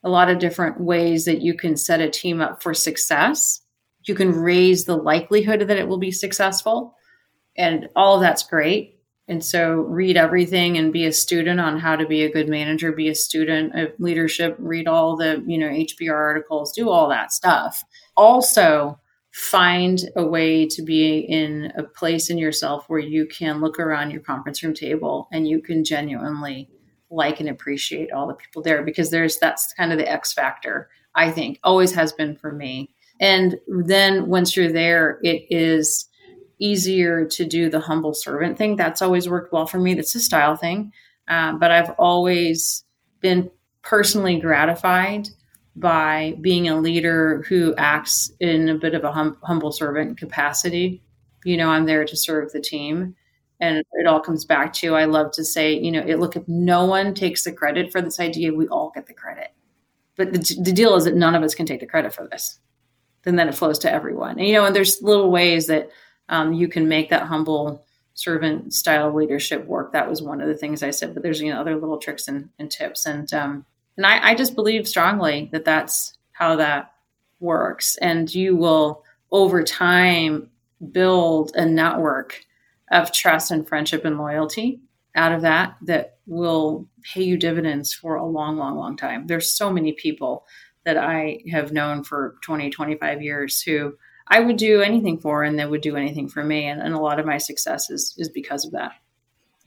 [0.04, 3.60] a lot of different ways that you can set a team up for success.
[4.04, 6.94] You can raise the likelihood that it will be successful,
[7.56, 8.94] and all of that's great.
[9.26, 12.92] And so read everything and be a student on how to be a good manager,
[12.92, 17.30] be a student of leadership, read all the, you know, HBR articles, do all that
[17.30, 17.84] stuff.
[18.16, 18.98] Also,
[19.32, 24.10] find a way to be in a place in yourself where you can look around
[24.10, 26.68] your conference room table and you can genuinely
[27.10, 30.88] like and appreciate all the people there because there's that's kind of the X factor,
[31.14, 32.90] I think, always has been for me.
[33.20, 36.08] And then once you're there, it is
[36.58, 38.76] easier to do the humble servant thing.
[38.76, 39.94] That's always worked well for me.
[39.94, 40.92] That's a style thing.
[41.28, 42.84] Um, but I've always
[43.20, 43.50] been
[43.82, 45.28] personally gratified
[45.78, 51.02] by being a leader who acts in a bit of a hum- humble servant capacity.
[51.44, 53.14] You know, I'm there to serve the team.
[53.60, 56.46] And it all comes back to I love to say, you know, it, look, if
[56.46, 59.52] no one takes the credit for this idea, we all get the credit.
[60.16, 62.58] But the, the deal is that none of us can take the credit for this.
[63.24, 64.38] Then then it flows to everyone.
[64.38, 65.90] And, you know, and there's little ways that
[66.28, 69.92] um, you can make that humble servant style leadership work.
[69.92, 72.26] That was one of the things I said, but there's you know other little tricks
[72.26, 73.64] and, and tips, and um,
[73.98, 76.92] and I, I just believe strongly that that's how that
[77.40, 80.48] works, and you will over time
[80.90, 82.40] build a network
[82.90, 84.80] of trust and friendship and loyalty
[85.14, 89.50] out of that that will pay you dividends for a long long long time there's
[89.50, 90.46] so many people
[90.84, 93.92] that i have known for 20 25 years who
[94.28, 96.66] I would do anything for and they would do anything for me.
[96.66, 98.92] And, and a lot of my success is, is because of that.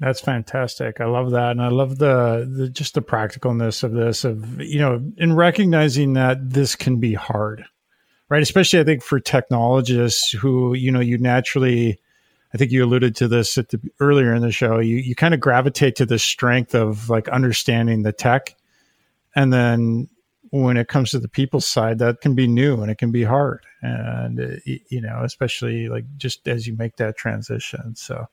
[0.02, 1.00] That's fantastic.
[1.00, 4.24] I love that, and I love the, the just the practicalness of this.
[4.24, 7.64] Of you know, in recognizing that this can be hard,
[8.28, 8.42] right?
[8.42, 12.00] Especially, I think for technologists who you know you naturally,
[12.52, 14.80] I think you alluded to this at the, earlier in the show.
[14.80, 18.56] You you kind of gravitate to the strength of like understanding the tech,
[19.36, 20.10] and then
[20.50, 23.24] when it comes to the people side, that can be new and it can be
[23.24, 27.96] hard, and you know, especially like just as you make that transition.
[27.96, 28.26] So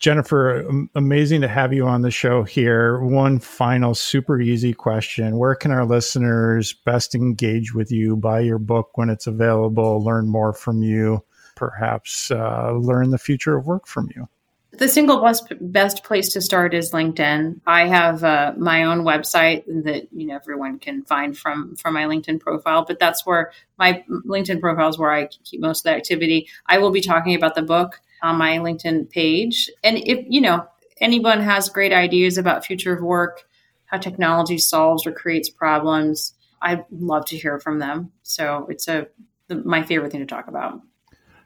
[0.00, 3.00] Jennifer, amazing to have you on the show here.
[3.00, 5.36] One final super easy question.
[5.36, 10.26] Where can our listeners best engage with you, buy your book when it's available, learn
[10.26, 11.22] more from you,
[11.54, 14.26] perhaps uh, learn the future of work from you?
[14.72, 17.60] The single best, best place to start is LinkedIn.
[17.66, 22.04] I have uh, my own website that you know everyone can find from from my
[22.04, 25.96] LinkedIn profile, but that's where my LinkedIn profile is where I keep most of the
[25.96, 26.48] activity.
[26.64, 29.70] I will be talking about the book on my LinkedIn page.
[29.82, 30.66] And if, you know,
[31.00, 33.44] anyone has great ideas about future of work,
[33.86, 38.12] how technology solves or creates problems, I'd love to hear from them.
[38.22, 39.06] So it's a
[39.48, 40.80] the, my favorite thing to talk about.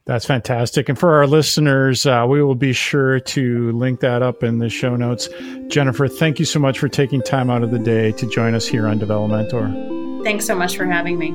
[0.06, 0.90] That's fantastic.
[0.90, 4.68] And for our listeners, uh, we will be sure to link that up in the
[4.68, 5.30] show notes.
[5.68, 8.66] Jennifer, thank you so much for taking time out of the day to join us
[8.66, 10.22] here on Develomentor.
[10.22, 11.30] Thanks so much for having me.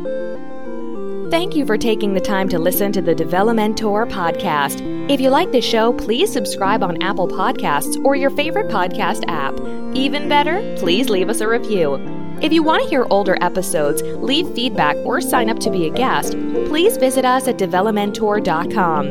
[1.30, 4.82] Thank you for taking the time to listen to the Develomentor podcast.
[5.11, 9.53] If you like the show, please subscribe on Apple Podcasts or your favorite podcast app.
[9.95, 11.97] Even better, please leave us a review.
[12.41, 15.91] If you want to hear older episodes, leave feedback, or sign up to be a
[15.91, 16.32] guest,
[16.65, 19.05] please visit us at develomentor.com.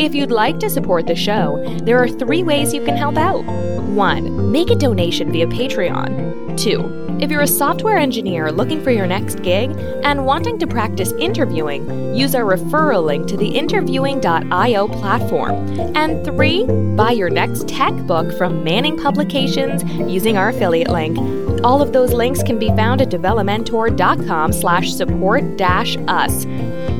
[0.00, 3.44] If you'd like to support the show, there are three ways you can help out.
[3.44, 4.50] 1.
[4.50, 6.58] Make a donation via Patreon.
[6.58, 9.70] 2 if you're a software engineer looking for your next gig
[10.02, 15.54] and wanting to practice interviewing, use our referral link to the interviewing.io platform.
[15.96, 16.64] And three,
[16.96, 21.16] buy your next tech book from Manning Publications using our affiliate link.
[21.62, 26.44] All of those links can be found at develomentor.com slash support dash us.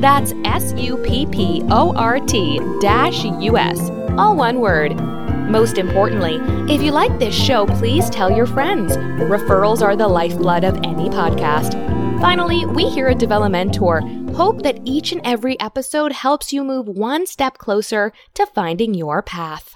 [0.00, 1.00] That's S-U-P-P-O-R-T
[2.80, 3.90] dash U-S.
[4.16, 5.21] All one word.
[5.52, 6.36] Most importantly,
[6.72, 8.96] if you like this show, please tell your friends.
[8.96, 11.72] Referrals are the lifeblood of any podcast.
[12.22, 17.26] Finally, we here at Develomentor hope that each and every episode helps you move one
[17.26, 19.74] step closer to finding your path.